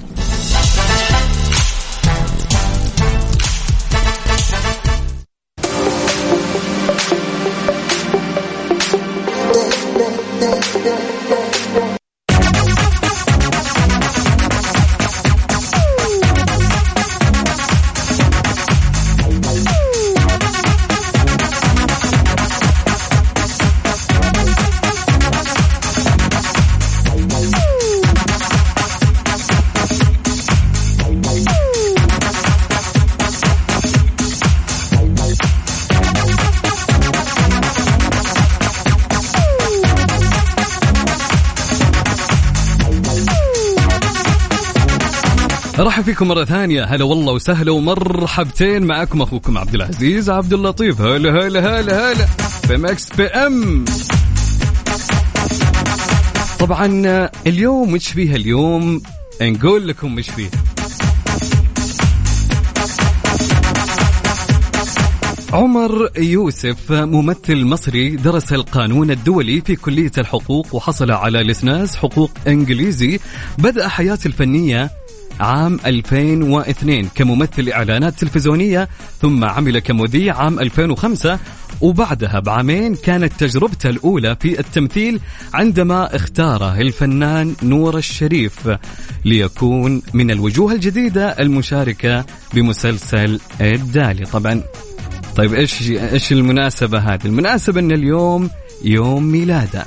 ارحب 46.18 46.26
فيكم 46.26 46.28
مرة 46.28 46.44
ثانية. 46.44 46.84
هلا 46.84 47.04
والله 47.04 47.32
وسهلا 47.32 47.72
ومرحبتين 47.72 48.82
معكم 48.82 49.22
أخوكم 49.22 49.58
عبد 49.58 49.74
العزيز 49.74 50.30
عبد 50.30 50.52
اللطيف. 50.52 51.00
هلا 51.00 51.30
هلا 51.30 51.80
هلا 51.80 52.12
هلا. 52.12 52.26
في 52.66 52.76
Mix 52.76 53.08
PM 53.16 53.84
طبعا 56.58 57.30
اليوم 57.46 57.92
وش 57.94 58.08
فيها 58.08 58.36
اليوم؟ 58.36 59.02
نقول 59.42 59.88
لكم 59.88 60.18
وش 60.18 60.30
فيه 60.30 60.50
عمر 65.52 66.10
يوسف 66.18 66.92
ممثل 66.92 67.64
مصري 67.64 68.16
درس 68.16 68.52
القانون 68.52 69.10
الدولي 69.10 69.60
في 69.60 69.76
كلية 69.76 70.12
الحقوق 70.18 70.74
وحصل 70.74 71.10
على 71.10 71.42
ليسانس 71.42 71.96
حقوق 71.96 72.30
إنجليزي 72.46 73.20
بدأ 73.58 73.88
حياته 73.88 74.26
الفنية 74.26 74.90
عام 75.40 75.78
2002 75.86 77.08
كممثل 77.14 77.68
إعلانات 77.68 78.14
تلفزيونية 78.14 78.88
ثم 79.22 79.44
عمل 79.44 79.78
كمذيع 79.78 80.36
عام 80.36 80.60
2005 80.60 81.38
وبعدها 81.80 82.40
بعامين 82.40 82.94
كانت 82.94 83.32
تجربته 83.38 83.88
الأولى 83.88 84.36
في 84.40 84.60
التمثيل 84.60 85.20
عندما 85.54 86.16
اختاره 86.16 86.80
الفنان 86.80 87.54
نور 87.62 87.98
الشريف 87.98 88.70
ليكون 89.24 90.02
من 90.14 90.30
الوجوه 90.30 90.72
الجديدة 90.72 91.28
المشاركة 91.28 92.24
بمسلسل 92.54 93.40
الدالي 93.60 94.24
طبعا 94.24 94.62
طيب 95.36 95.54
إيش 95.54 95.90
إيش 95.90 96.32
المناسبة 96.32 96.98
هذه؟ 96.98 97.24
المناسبة 97.24 97.80
إن 97.80 97.92
اليوم 97.92 98.50
يوم 98.84 99.24
ميلاده. 99.24 99.84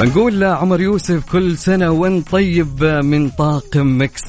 بنقول 0.00 0.40
لعمر 0.40 0.80
يوسف 0.80 1.30
كل 1.32 1.58
سنة 1.58 1.90
وانت 1.90 2.30
طيب 2.30 2.84
من 2.84 3.30
طاقم 3.30 4.02
Mix 4.02 4.22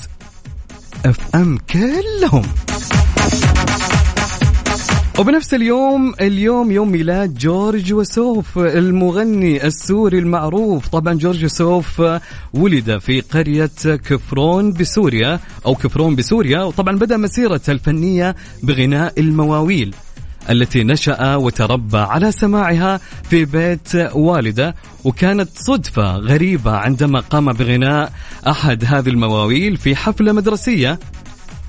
FM 1.06 1.58
كلهم. 1.58 2.44
وبنفس 5.20 5.54
اليوم 5.54 6.14
اليوم 6.22 6.72
يوم 6.72 6.92
ميلاد 6.92 7.34
جورج 7.38 7.94
وسوف 7.94 8.58
المغني 8.58 9.66
السوري 9.68 10.20
المعروف 10.20 10.88
طبعا 10.88 11.14
جورج 11.14 11.46
وسوف 11.46 12.02
ولد 12.54 12.98
في 12.98 13.22
قرية 13.22 13.72
كفرون 13.86 14.74
بسوريا 14.74 15.40
أو 15.66 15.76
كفرون 15.76 16.16
بسوريا 16.16 16.64
وطبعا 16.64 16.98
بدأ 16.98 17.18
مسيرته 17.18 17.72
الفنية 17.72 18.36
بغناء 18.64 19.20
المواويل 19.20 19.96
التي 20.50 20.84
نشأ 20.84 21.36
وتربى 21.36 21.98
على 21.98 22.32
سماعها 22.32 23.00
في 23.30 23.46
بيت 23.46 23.96
والدة 24.16 24.76
وكانت 25.04 25.50
صدفة 25.56 26.16
غريبة 26.16 26.72
عندما 26.72 27.20
قام 27.20 27.54
بغناء 27.54 28.12
أحد 28.48 28.86
هذه 28.88 29.10
المواويل 29.10 29.78
في 29.78 29.96
حفلة 29.96 30.32
مدرسية 30.32 31.00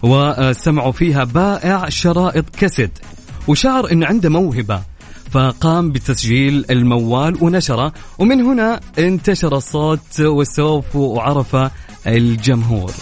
وسمعوا 0.03 0.93
فيها 0.93 1.25
بائع 1.25 1.89
شرائط 1.89 2.57
كاسيت 2.57 2.99
وشعر 3.49 3.93
أن 3.93 4.05
عنده 4.05 4.29
موهبة. 4.29 4.81
فقام 5.31 5.93
بتسجيل 5.93 6.65
الموال 6.71 7.45
ونشره 7.45 7.93
ومن 8.19 8.41
هنا 8.41 8.81
انتشر 8.99 9.57
الصوت 9.57 10.21
وسوف 10.21 10.97
وعرف 10.97 11.57
الجمهور. 12.07 12.93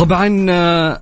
طبعا 0.00 0.46
آه، 0.50 1.00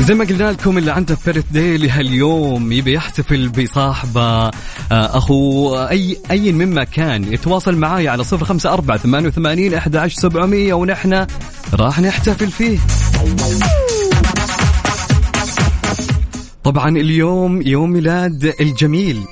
زي 0.00 0.14
ما 0.14 0.24
قلنا 0.24 0.52
لكم 0.52 0.78
اللي 0.78 0.90
عنده 0.90 1.16
بيرث 1.26 1.44
داي 1.50 1.76
لهاليوم 1.76 2.72
يبي 2.72 2.92
يحتفل 2.92 3.48
بصاحبه 3.48 4.20
آه، 4.20 4.52
أخو 4.92 5.76
أي 5.76 6.16
أي 6.30 6.52
مما 6.52 6.84
كان 6.84 7.32
يتواصل 7.32 7.76
معاي 7.76 8.08
على 8.08 8.24
صفر 8.24 8.44
خمسة 8.44 8.72
أربعة 8.72 8.98
ثمانية 8.98 9.28
وثمانين 9.28 9.74
أحد 9.74 9.96
عشر 9.96 10.20
سبعمية 10.20 10.74
ونحن 10.74 11.26
راح 11.74 12.00
نحتفل 12.00 12.50
فيه. 12.50 12.78
طبعا 16.64 16.88
اليوم 16.88 17.62
يوم 17.62 17.90
ميلاد 17.90 18.54
الجميل. 18.60 19.22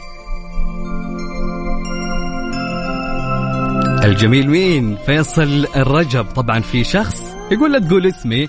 الجميل 4.05 4.51
مين؟ 4.51 4.97
فيصل 5.07 5.67
الرجب. 5.77 6.25
طبعا 6.25 6.61
في 6.61 6.85
شخص 6.85 7.32
يقول 7.53 7.73
لا 7.73 7.79
تقول 7.79 8.07
اسمي 8.07 8.49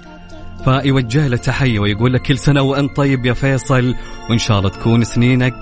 فيوجه 0.64 1.28
له 1.28 1.38
تحية 1.38 1.80
ويقول 1.80 2.14
لك 2.14 2.22
كل 2.22 2.38
سنة 2.38 2.62
وأنت 2.62 2.96
طيب 2.96 3.26
يا 3.26 3.34
فيصل 3.34 3.96
وإن 4.30 4.38
شاء 4.38 4.60
الله 4.60 4.70
تكون 4.70 5.04
سنينك 5.04 5.56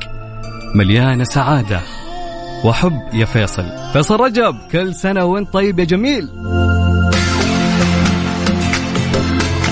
مليانة 0.75 1.23
سعادة 1.23 1.81
وحب 2.65 2.99
يا 3.13 3.25
فيصل. 3.25 3.65
فيصل 3.93 4.19
رجب 4.19 4.55
كل 4.71 4.95
سنة 4.95 5.25
وأنت 5.25 5.53
طيب 5.53 5.79
يا 5.79 5.83
جميل. 5.85 6.29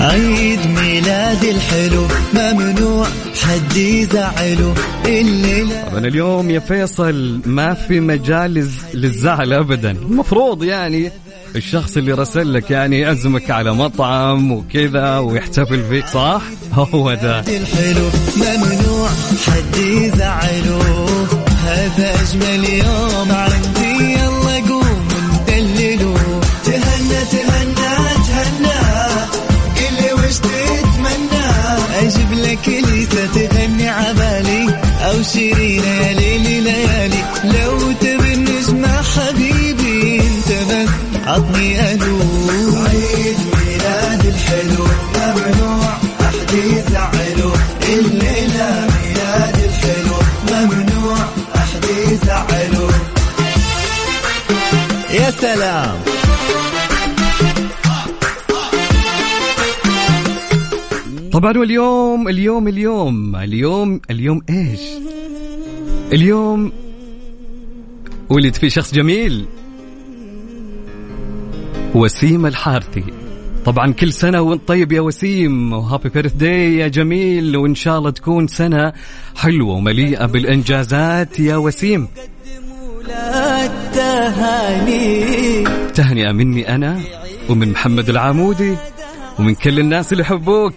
عيد 0.00 0.60
ميلاد 0.66 1.44
الحلو 1.44 2.06
ممنوع 2.34 3.06
حد 3.42 3.76
يزعله 3.76 4.74
الليلة 5.06 5.82
طبعا 5.90 5.98
اليوم 6.06 6.50
يا 6.50 6.58
فيصل 6.60 7.40
ما 7.46 7.74
في 7.74 8.00
مجال 8.00 8.54
للز- 8.54 8.94
للزعل 8.96 9.52
ابدا. 9.52 9.90
المفروض 9.90 10.64
يعني 10.64 11.10
الشخص 11.56 11.96
اللي 11.96 12.12
رسل 12.12 12.54
لك 12.54 12.70
يعني 12.70 13.00
يعزمك 13.00 13.50
على 13.50 13.72
مطعم 13.72 14.52
وكذا 14.52 15.18
ويحتفل 15.18 15.84
فيك 15.88 16.06
صح؟ 16.06 16.42
هو 16.72 17.14
ده. 17.14 17.40
الحلو 17.40 18.08
ممنوع 18.36 19.08
حد 19.46 19.76
يزعله 19.76 21.06
هذا 21.64 22.14
أجمل 22.22 22.64
يوم 22.64 23.32
عندي 23.32 24.12
يلا 24.12 24.68
قوم 24.68 25.08
ندلله 25.32 26.40
تهنى 26.64 27.24
تهنى 27.32 27.92
تهنى. 28.28 28.80
قل 29.76 29.94
لي 30.00 30.12
وش 30.12 30.36
تتمنى؟ 30.38 31.46
أجيب 32.02 32.32
لك 32.32 32.68
ليسة 32.68 33.26
تغني 33.26 33.88
عبالي 33.88 34.78
أو 35.00 35.22
شيرين 35.22 35.84
يا 35.84 36.12
عطني 41.30 41.92
ألو. 41.92 42.18
عيد 42.86 43.38
ميلاد 43.54 44.26
الحلو. 44.26 44.84
ممنوع 45.14 45.92
أحد 46.20 46.52
يزعله 46.52 47.54
الليلة 47.88 48.88
ميلاد 48.94 49.56
الحلو. 49.68 50.16
ممنوع 50.50 51.18
أحد 51.54 51.84
يزعله 51.84 52.90
يا 55.10 55.30
سلام. 55.30 55.96
طبعا 61.32 61.58
واليوم 61.58 62.28
اليوم 62.28 62.68
اليوم 62.68 63.36
اليوم 63.36 64.00
اليوم 64.10 64.40
إيش؟ 64.50 64.80
اليوم 66.12 66.72
ولد 68.30 68.54
في 68.54 68.70
شخص 68.70 68.94
جميل. 68.94 69.59
وسيم 71.94 72.46
الحارثي. 72.46 73.04
طبعا 73.64 73.92
كل 73.92 74.12
سنة 74.12 74.40
وانت 74.40 74.68
طيب 74.68 74.92
يا 74.92 75.00
وسيم 75.00 75.72
وهابي 75.72 76.08
بيرث 76.08 76.32
داي 76.32 76.76
يا 76.76 76.88
جميل 76.88 77.56
وإن 77.56 77.74
شاء 77.74 77.98
الله 77.98 78.10
تكون 78.10 78.46
سنة 78.46 78.92
حلوة 79.36 79.74
ومليئة 79.74 80.26
بالإنجازات 80.26 81.40
يا 81.40 81.56
وسيم. 81.56 82.08
تهنئة 85.94 86.32
مني 86.32 86.74
أنا 86.74 87.00
ومن 87.48 87.72
محمد 87.72 88.08
العامودي 88.08 88.76
ومن 89.38 89.54
كل 89.54 89.78
الناس 89.78 90.12
اللي 90.12 90.22
يحبوك. 90.22 90.74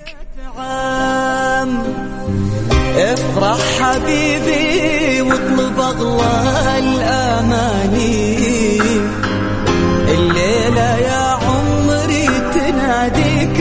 افرح 2.97 3.59
حبيبي. 3.79 4.62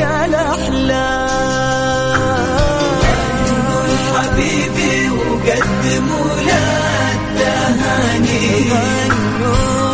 الأحلام. 0.02 1.32
قول 3.68 3.90
حبيبي 4.14 5.10
وقدموا 5.10 6.30
له 6.46 6.68
التهاني 7.12 8.48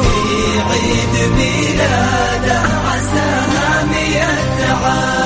في 0.03 0.61
عيد 0.71 1.15
ميلاده 1.37 2.61
عساها 2.89 3.85
مية 3.85 4.33
عام 4.85 5.18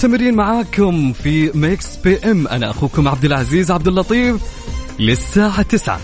مستمرين 0.00 0.34
معاكم 0.34 1.12
في 1.12 1.50
Mix 1.54 1.96
PM 1.96 2.48
أنا 2.48 2.70
أخوكم 2.70 3.08
عبد 3.08 3.24
العزيز 3.24 3.70
عبد 3.70 3.88
اللطيف 3.88 4.36
للساعة 4.98 5.62
تسعة. 5.62 6.00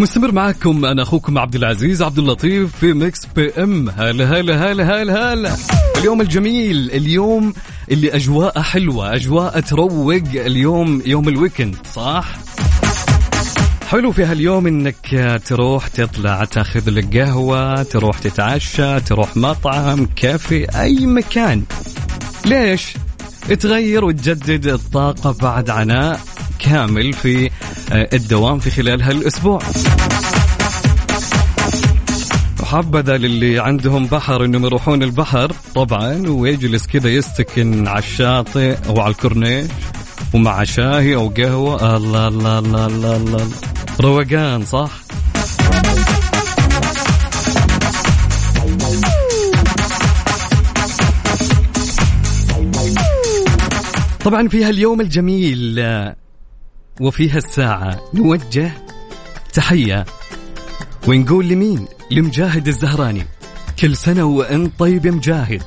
مستمر 0.00 0.32
معاكم 0.32 0.84
أنا 0.84 1.02
أخوكم 1.02 1.38
عبد 1.38 1.54
العزيز 1.54 2.02
عبد 2.02 2.18
اللطيف 2.18 2.76
في 2.76 2.92
Mix 2.92 3.26
PM 3.36 3.88
هلا 3.88 4.24
هلا 4.24 4.72
هلا 4.72 5.02
هلا 5.02 5.32
هلا. 5.32 5.56
اليوم 5.98 6.20
الجميل 6.20 6.90
اليوم 6.90 7.52
اللي 7.90 8.16
اجواء 8.16 8.60
حلوة 8.62 9.14
اجواء 9.14 9.60
تروق. 9.60 10.14
اليوم 10.34 11.02
يوم 11.06 11.28
ال 11.28 11.34
weekend 11.34 11.76
صح؟ 11.94 12.36
حلو 13.88 14.12
في 14.12 14.24
هاليوم 14.24 14.66
إنك 14.66 15.40
تروح 15.46 15.88
تطلع 15.88 16.44
تاخذ 16.44 16.90
لك 16.90 17.16
قهوة 17.16 17.82
تروح 17.82 18.18
تتعشى 18.18 19.00
تروح 19.00 19.36
مطعم 19.36 20.08
كافي 20.16 20.80
أي 20.80 21.06
مكان. 21.06 21.62
ليش؟ 22.46 22.94
تغير 23.60 24.04
وتجدد 24.04 24.66
الطاقة 24.66 25.36
بعد 25.42 25.70
عناء. 25.70 26.20
كامل 26.58 27.12
في 27.12 27.50
آه، 27.92 28.08
الدوام 28.12 28.58
في 28.58 28.70
خلال 28.70 29.02
هالأسبوع. 29.02 29.62
وحبذا 32.62 33.16
للي 33.16 33.58
عندهم 33.58 34.06
بحر 34.06 34.44
إنهم 34.44 34.64
يروحون 34.64 35.02
البحر. 35.02 35.52
طبعا 35.74 36.28
ويجلس 36.28 36.86
كذا 36.86 37.08
يستكن 37.08 37.88
على 37.88 37.98
الشاطئ 37.98 38.76
أو 38.88 39.00
على 39.00 39.10
الكورنيش 39.10 39.70
ومع 40.34 40.64
شاهي 40.64 41.14
أو 41.14 41.28
قهوة. 41.28 41.96
الله 41.96 42.28
الله 42.28 42.58
الله 42.58 42.86
الله, 42.86 43.16
الله. 43.16 43.48
روقان 44.00 44.64
صح؟ 44.64 44.90
طبعا 54.24 54.48
في 54.48 54.64
هاليوم 54.64 55.00
الجميل 55.00 55.76
آه، 55.78 56.16
وفي 57.00 57.30
هالساعة 57.30 58.00
نوجه 58.14 58.72
تحية 59.52 60.04
ونقول 61.08 61.48
لمين؟ 61.48 61.86
لمجاهد 62.10 62.68
الزهراني. 62.68 63.22
كل 63.78 63.96
سنة 63.96 64.24
وأنت 64.24 64.78
طيب 64.78 65.06
مجاهد. 65.06 65.62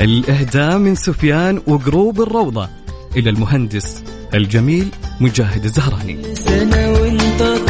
الإهداء 0.00 0.78
من 0.78 0.94
سفيان 0.94 1.62
وقروب 1.66 2.20
الروضة. 2.20 2.68
إلى 3.16 3.30
المهندس 3.30 4.02
الجميل 4.34 4.88
مجاهد 5.20 5.64
الزهراني. 5.64 6.34
سنة 6.34 6.90
وانت 6.90 7.69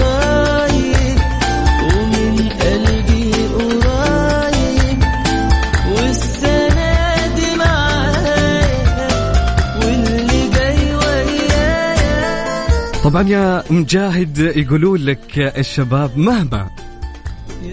طبعا 13.04 13.28
يا 13.28 13.64
مجاهد 13.70 14.38
يقولون 14.38 15.00
لك 15.00 15.38
الشباب 15.38 16.18
مهما 16.18 16.70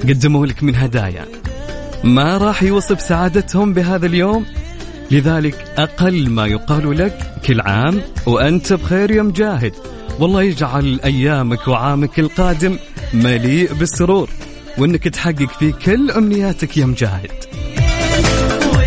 قدموا 0.03 0.45
لك 0.45 0.63
من 0.63 0.75
هدايا 0.75 1.25
ما 2.03 2.37
راح 2.37 2.63
يوصف 2.63 3.01
سعادتهم 3.01 3.73
بهذا 3.73 4.05
اليوم. 4.05 4.45
لذلك 5.11 5.73
أقل 5.77 6.29
ما 6.29 6.45
يقال 6.45 6.97
لك 6.97 7.33
كل 7.45 7.61
عام 7.61 8.01
وأنت 8.25 8.73
بخير 8.73 9.11
يا 9.11 9.21
مجاهد. 9.21 9.73
والله 10.19 10.43
يجعل 10.43 10.99
أيامك 11.05 11.67
وعامك 11.67 12.19
القادم 12.19 12.77
مليء 13.13 13.73
بالسرور 13.73 14.29
وأنك 14.77 15.03
تحقق 15.03 15.51
فيه 15.59 15.71
كل 15.71 16.11
أمنياتك 16.11 16.77
يا 16.77 16.85
مجاهد. 16.85 17.31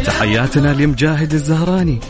تحياتنا 0.05 0.73
لمجاهد 0.73 1.33
الزهراني. 1.33 2.01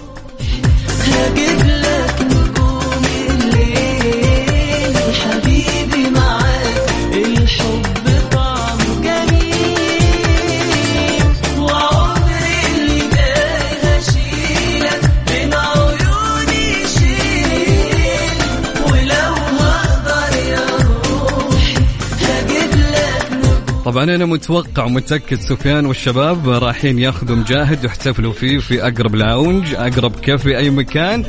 طبعا 23.91 24.05
أنا 24.05 24.25
متوقع 24.25 24.85
ومتأكد 24.85 25.41
سفيان 25.41 25.87
والشباب 25.87 26.49
رايحين 26.49 26.99
ياخذوا 26.99 27.37
مجاهد 27.37 27.85
ويحتفلوا 27.85 28.33
فيه 28.33 28.59
في 28.59 28.83
أقرب 28.83 29.15
لاونج 29.15 29.75
أقرب 29.75 30.21
كافي 30.21 30.59
أي 30.59 30.71
مكان. 30.71 31.25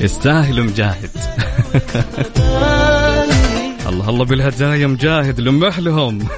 يستاهل 0.00 0.62
مجاهد. 0.62 1.10
الله 3.88 4.08
الله 4.08 4.24
بالهدايا 4.24 4.86
مجاهد 4.86 5.40
لمح 5.40 5.78
لهم. 5.78 6.18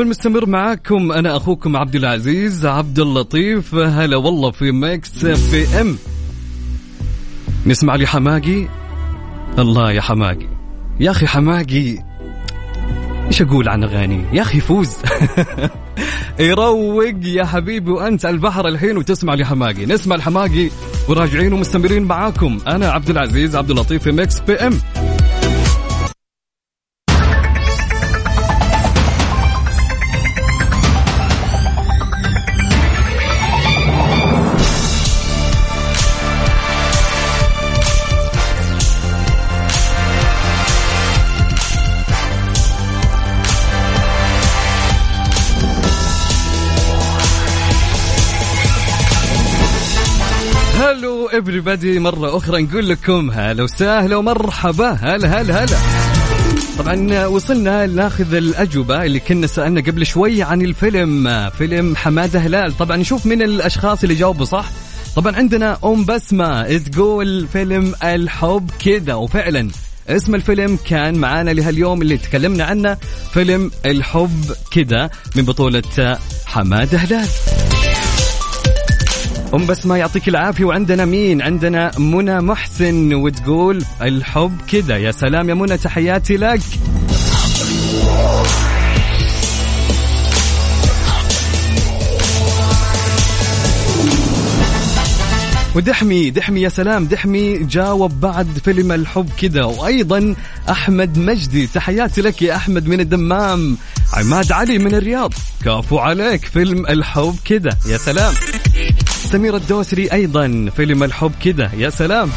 طبعا 0.00 0.10
مستمر 0.10 0.46
معاكم 0.46 1.12
أنا 1.12 1.36
أخوكم 1.36 1.76
عبد 1.76 1.94
العزيز 1.94 2.66
عبد 2.66 2.98
اللطيف. 2.98 3.74
هلا 3.74 4.16
والله 4.16 4.50
في 4.50 4.72
Mix 4.72 5.26
PM 5.26 5.96
نسمع 7.66 7.94
لي 7.94 8.06
حماقي؟ 8.06 8.68
الله 9.58 9.92
يا 9.92 10.00
حماقي. 10.00 10.46
يا 11.00 11.10
أخي 11.10 11.26
حماقي 11.26 11.98
إيش 13.26 13.42
أقول 13.42 13.68
عن 13.68 13.84
أغاني؟ 13.84 14.24
يا 14.32 14.42
أخي 14.42 14.60
فوز. 14.60 14.96
يروق 16.40 17.14
يا 17.22 17.44
حبيبي 17.44 17.90
وأنت 17.90 18.24
على 18.24 18.34
البحر 18.34 18.68
الحين 18.68 18.96
وتسمع 18.96 19.34
لحماقي 19.34 19.86
نسمع 19.86 20.16
الحماقي 20.16 20.68
وراجعين 21.08 21.52
ومستمرين 21.52 22.02
معاكم. 22.02 22.58
أنا 22.66 22.90
عبد 22.90 23.10
العزيز 23.10 23.56
عبد 23.56 23.70
اللطيف 23.70 24.02
في 24.02 24.12
Mix 24.12 24.40
PM 24.40 24.72
everybody 51.30 51.98
مرة 51.98 52.36
أخرى 52.36 52.62
نقول 52.62 52.88
لكم 52.88 53.30
هلا 53.30 53.62
وسهلا 53.62 54.16
ومرحبا. 54.16 54.90
هلا 54.90 55.40
هلا 55.40 55.64
هلا. 55.64 55.76
طبعا 56.78 57.26
وصلنا 57.26 57.86
ناخذ 57.86 58.34
الأجوبة 58.34 59.04
اللي 59.04 59.20
كنا 59.20 59.46
سألنا 59.46 59.80
قبل 59.80 60.06
شوي 60.06 60.42
عن 60.42 60.62
الفيلم 60.62 61.50
فيلم 61.50 61.96
حمادة 61.96 62.40
هلال. 62.40 62.76
طبعا 62.76 62.96
نشوف 62.96 63.26
من 63.26 63.42
الأشخاص 63.42 64.02
اللي 64.02 64.14
جاوبوا 64.14 64.44
صح. 64.44 64.70
طبعا 65.16 65.36
عندنا 65.36 65.78
أم 65.84 66.04
بسمة 66.04 66.78
تقول 66.78 67.46
فيلم 67.52 67.94
الحب 68.04 68.70
كذا. 68.84 69.14
وفعلا 69.14 69.68
اسم 70.08 70.34
الفيلم 70.34 70.78
كان 70.86 71.14
معانا 71.14 71.50
لهاليوم 71.50 72.02
اللي 72.02 72.16
تكلمنا 72.16 72.64
عنه 72.64 72.96
فيلم 73.32 73.70
الحب 73.86 74.52
كذا 74.70 75.10
من 75.36 75.42
بطولة 75.42 76.18
حمادة 76.46 76.98
هلال. 76.98 77.28
أم 79.54 79.66
بس 79.66 79.86
ما 79.86 79.98
يعطيك 79.98 80.28
العافية. 80.28 80.64
وعندنا 80.64 81.04
مين؟ 81.04 81.42
عندنا 81.42 81.98
منى 81.98 82.40
محسن 82.40 83.14
وتقول 83.14 83.84
الحب 84.02 84.56
كذا. 84.72 84.96
يا 84.96 85.10
سلام 85.10 85.48
يا 85.48 85.54
منى 85.54 85.76
تحياتي 85.76 86.36
لك. 86.36 86.60
ودحمي 95.74 96.30
دحمي 96.30 96.60
يا 96.60 96.68
سلام. 96.68 97.06
دحمي 97.06 97.58
جاوب 97.58 98.20
بعد 98.20 98.58
فيلم 98.64 98.92
الحب 98.92 99.28
كذا. 99.40 99.64
وأيضا 99.64 100.34
أحمد 100.70 101.18
مجدي. 101.18 101.66
تحياتي 101.66 102.20
لك 102.20 102.42
يا 102.42 102.56
أحمد 102.56 102.86
من 102.86 103.00
الدمام. 103.00 103.76
عماد 104.12 104.52
علي 104.52 104.78
من 104.78 104.94
الرياض. 104.94 105.32
كافو 105.64 105.98
عليك 105.98 106.44
فيلم 106.44 106.86
الحب 106.86 107.36
كذا. 107.44 107.70
يا 107.86 107.96
سلام. 107.96 108.34
سمير 109.32 109.56
الدوسري 109.56 110.12
أيضا 110.12 110.70
فيلم 110.76 111.02
الحب 111.02 111.32
كذا. 111.44 111.70
يا 111.76 111.90
سلام. 111.90 112.30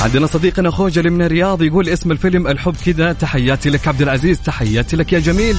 عندنا 0.00 0.26
صديقنا 0.26 0.70
خوجل 0.70 1.10
من 1.10 1.22
الرياض 1.22 1.62
يقول 1.62 1.88
اسم 1.88 2.10
الفيلم 2.10 2.46
الحب 2.46 2.74
كذا. 2.86 3.12
تحياتي 3.12 3.70
لك 3.70 3.88
عبد 3.88 4.02
العزيز. 4.02 4.40
تحياتي 4.40 4.96
لك 4.96 5.12
يا 5.12 5.18
جميل. 5.18 5.56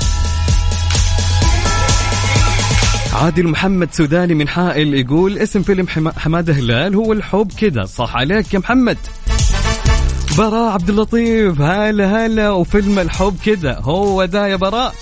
عادل 3.14 3.48
محمد 3.48 3.90
سوداني 3.94 4.34
من 4.34 4.48
حائل 4.48 4.94
يقول 4.94 5.38
اسم 5.38 5.62
فيلم 5.62 5.88
حما- 5.88 6.20
حمادة 6.20 6.54
هلال 6.54 6.96
هو 6.96 7.14
الحب 7.14 7.52
كذا. 7.58 7.86
صح 7.86 8.16
عليك 8.16 8.54
يا 8.54 8.60
محمد. 8.60 8.98
براء 10.38 10.72
عبد 10.72 10.90
اللطيف. 10.90 11.62
هلا 11.62 12.26
هلا. 12.26 12.50
وفيلم 12.50 13.00
الحب 13.00 13.36
كذا. 13.46 13.80
هو 13.82 14.26
ده 14.26 14.48
يا 14.48 14.56
براء. 14.56 14.94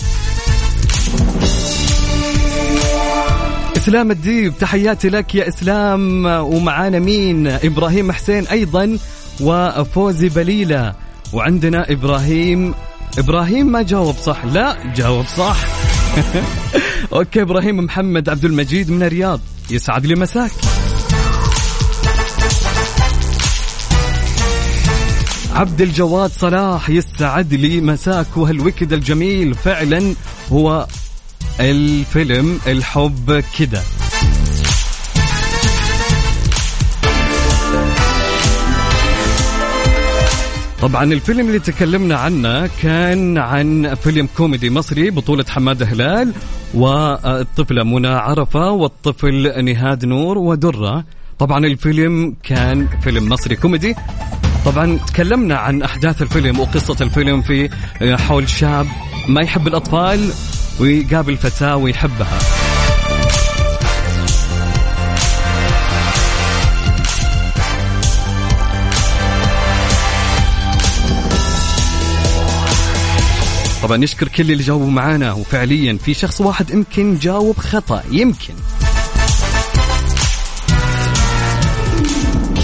إسلام 3.80 4.10
الديب 4.10 4.58
تحياتي 4.58 5.08
لك 5.08 5.34
يا 5.34 5.48
إسلام. 5.48 6.26
ومعانا 6.26 6.98
مين؟ 6.98 7.46
إبراهيم 7.46 8.12
حسين 8.12 8.46
أيضا 8.46 8.98
وفوزي 9.40 10.28
بليلة. 10.28 10.94
وعندنا 11.32 11.92
إبراهيم. 11.92 12.74
إبراهيم 13.18 13.66
ما 13.72 13.82
جاوب 13.82 14.14
صح. 14.16 14.44
لا 14.44 14.76
جاوب 14.96 15.26
صح. 15.26 15.56
okay 17.12 17.42
إبراهيم 17.42 17.76
محمد 17.76 18.28
عبد 18.28 18.44
المجيد 18.44 18.90
من 18.90 19.02
الرياض. 19.02 19.40
يسعد 19.70 20.06
لي 20.06 20.14
مساك. 20.14 20.50
عبد 25.54 25.80
الجواد 25.80 26.30
صلاح 26.30 26.90
يسعد 26.90 27.54
لي 27.54 27.80
مساك. 27.80 28.36
وهالوكد 28.36 28.92
الجميل 28.92 29.54
فعلا 29.54 30.14
هو 30.52 30.86
الفيلم 31.60 32.58
الحب 32.66 33.44
كده. 33.58 33.82
طبعا 40.82 41.04
الفيلم 41.04 41.46
اللي 41.46 41.58
تكلمنا 41.58 42.16
عنه 42.16 42.70
كان 42.82 43.38
عن 43.38 43.94
فيلم 43.94 44.28
كوميدي 44.36 44.70
مصري 44.70 45.10
بطولة 45.10 45.44
حمادة 45.48 45.86
هلال 45.86 46.32
والطفلة 46.74 47.84
منى 47.84 48.08
عرفة 48.08 48.70
والطفل 48.70 49.64
نهاد 49.64 50.04
نور 50.04 50.38
ودرة. 50.38 51.04
طبعا 51.38 51.66
الفيلم 51.66 52.36
كان 52.42 52.88
فيلم 53.02 53.28
مصري 53.28 53.56
كوميدي. 53.56 53.94
طبعا 54.64 54.98
تكلمنا 55.06 55.58
عن 55.58 55.82
أحداث 55.82 56.22
الفيلم 56.22 56.60
وقصة 56.60 56.96
الفيلم 57.00 57.42
في 57.42 57.70
حول 58.02 58.48
شاب 58.48 58.86
ما 59.28 59.42
يحب 59.42 59.66
الأطفال. 59.68 60.32
ويقابل 60.80 61.36
فتاة 61.36 61.76
ويحبها. 61.76 62.38
طبعا 73.82 73.96
نشكر 73.96 74.28
كل 74.28 74.42
اللي 74.42 74.62
جاوبوا 74.62 74.90
معانا 74.90 75.32
وفعليا 75.32 75.98
في 76.04 76.14
شخص 76.14 76.40
واحد 76.40 76.70
يمكن 76.70 77.18
جاوب 77.18 77.56
خطأ 77.58 78.02
يمكن. 78.10 78.54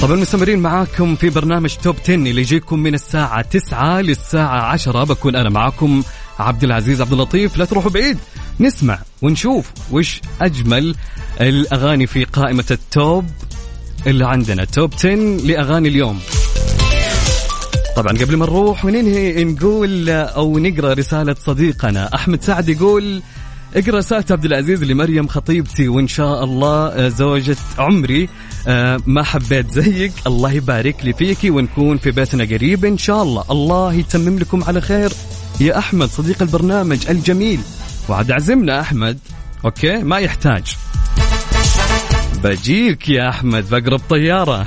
طبعا 0.02 0.16
مستمرين 0.16 0.58
معاكم 0.58 1.16
في 1.16 1.30
برنامج 1.30 1.74
توب 1.76 1.96
10 2.04 2.14
اللي 2.14 2.40
يجيكم 2.40 2.78
من 2.78 2.94
الساعة 2.94 3.42
9 3.42 4.00
للساعة 4.00 4.60
10 4.60 5.04
بكون 5.04 5.36
أنا 5.36 5.48
معاكم 5.48 6.02
عبد 6.38 6.64
العزيز 6.64 7.00
عبد 7.00 7.12
اللطيف 7.12 7.56
لا 7.56 7.64
تروحوا 7.64 7.90
بعيد. 7.90 8.18
نسمع 8.60 8.98
ونشوف 9.22 9.70
وش 9.90 10.20
أجمل 10.40 10.94
الأغاني 11.40 12.06
في 12.06 12.24
قائمة 12.24 12.64
التوب 12.70 13.24
اللي 14.06 14.26
عندنا. 14.26 14.64
توب 14.64 14.94
10 14.94 15.14
لأغاني 15.46 15.88
اليوم. 15.88 16.20
طبعا 17.96 18.18
قبل 18.18 18.36
ما 18.36 18.46
نروح 18.46 18.84
وننهي 18.84 19.44
نقول 19.44 20.10
أو 20.10 20.58
نقرأ 20.58 20.94
رسالة 20.94 21.36
صديقنا. 21.46 22.14
أحمد 22.14 22.42
سعد 22.42 22.68
يقول 22.68 23.22
اقرأ 23.76 23.98
رسالة 23.98 24.24
عبد 24.30 24.44
العزيز 24.44 24.84
لمريم 24.84 25.28
خطيبتي 25.28 25.88
وإن 25.88 26.08
شاء 26.08 26.44
الله 26.44 26.86
آه، 26.86 27.08
زوجة 27.08 27.56
عمري 27.78 28.28
آه، 28.68 29.00
ما 29.06 29.22
حبيت 29.22 29.70
زيك. 29.70 30.12
الله 30.26 30.52
يبارك 30.52 31.04
لي 31.04 31.12
فيكي 31.12 31.50
ونكون 31.50 31.98
في 31.98 32.10
بيتنا 32.10 32.44
قريب 32.44 32.84
إن 32.84 32.98
شاء 32.98 33.22
الله. 33.22 33.44
الله 33.50 33.92
يتمم 33.92 34.38
لكم 34.38 34.64
على 34.64 34.80
خير. 34.80 35.12
يا 35.60 35.78
أحمد 35.78 36.08
صديق 36.10 36.42
البرنامج 36.42 37.06
الجميل. 37.08 37.60
وعد 38.08 38.30
عزمنا 38.30 38.80
أحمد. 38.80 39.18
okay 39.64 39.96
ما 39.96 40.18
يحتاج. 40.18 40.76
بجيك 42.44 43.08
يا 43.08 43.28
أحمد 43.28 43.70
بقرب 43.70 44.00
طيارة. 44.10 44.66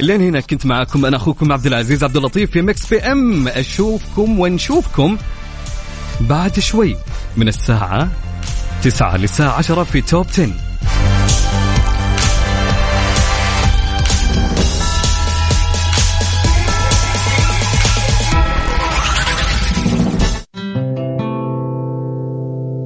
لين 0.00 0.20
هنا 0.20 0.40
كنت 0.40 0.66
معكم 0.66 1.06
أنا 1.06 1.16
أخوكم 1.16 1.52
عبد 1.52 1.66
العزيز 1.66 2.04
عبد 2.04 2.16
اللطيف 2.16 2.50
في 2.50 2.62
Mix 2.62 2.86
FM. 2.86 3.48
أشوفكم 3.48 4.40
ونشوفكم 4.40 5.16
بعد 6.20 6.60
شوي 6.60 6.96
من 7.36 7.48
الساعة 7.48 8.08
9 8.82 9.16
للساعه 9.16 9.52
10 9.52 9.84
في 9.84 10.00
توب 10.00 10.26
10 10.26 10.65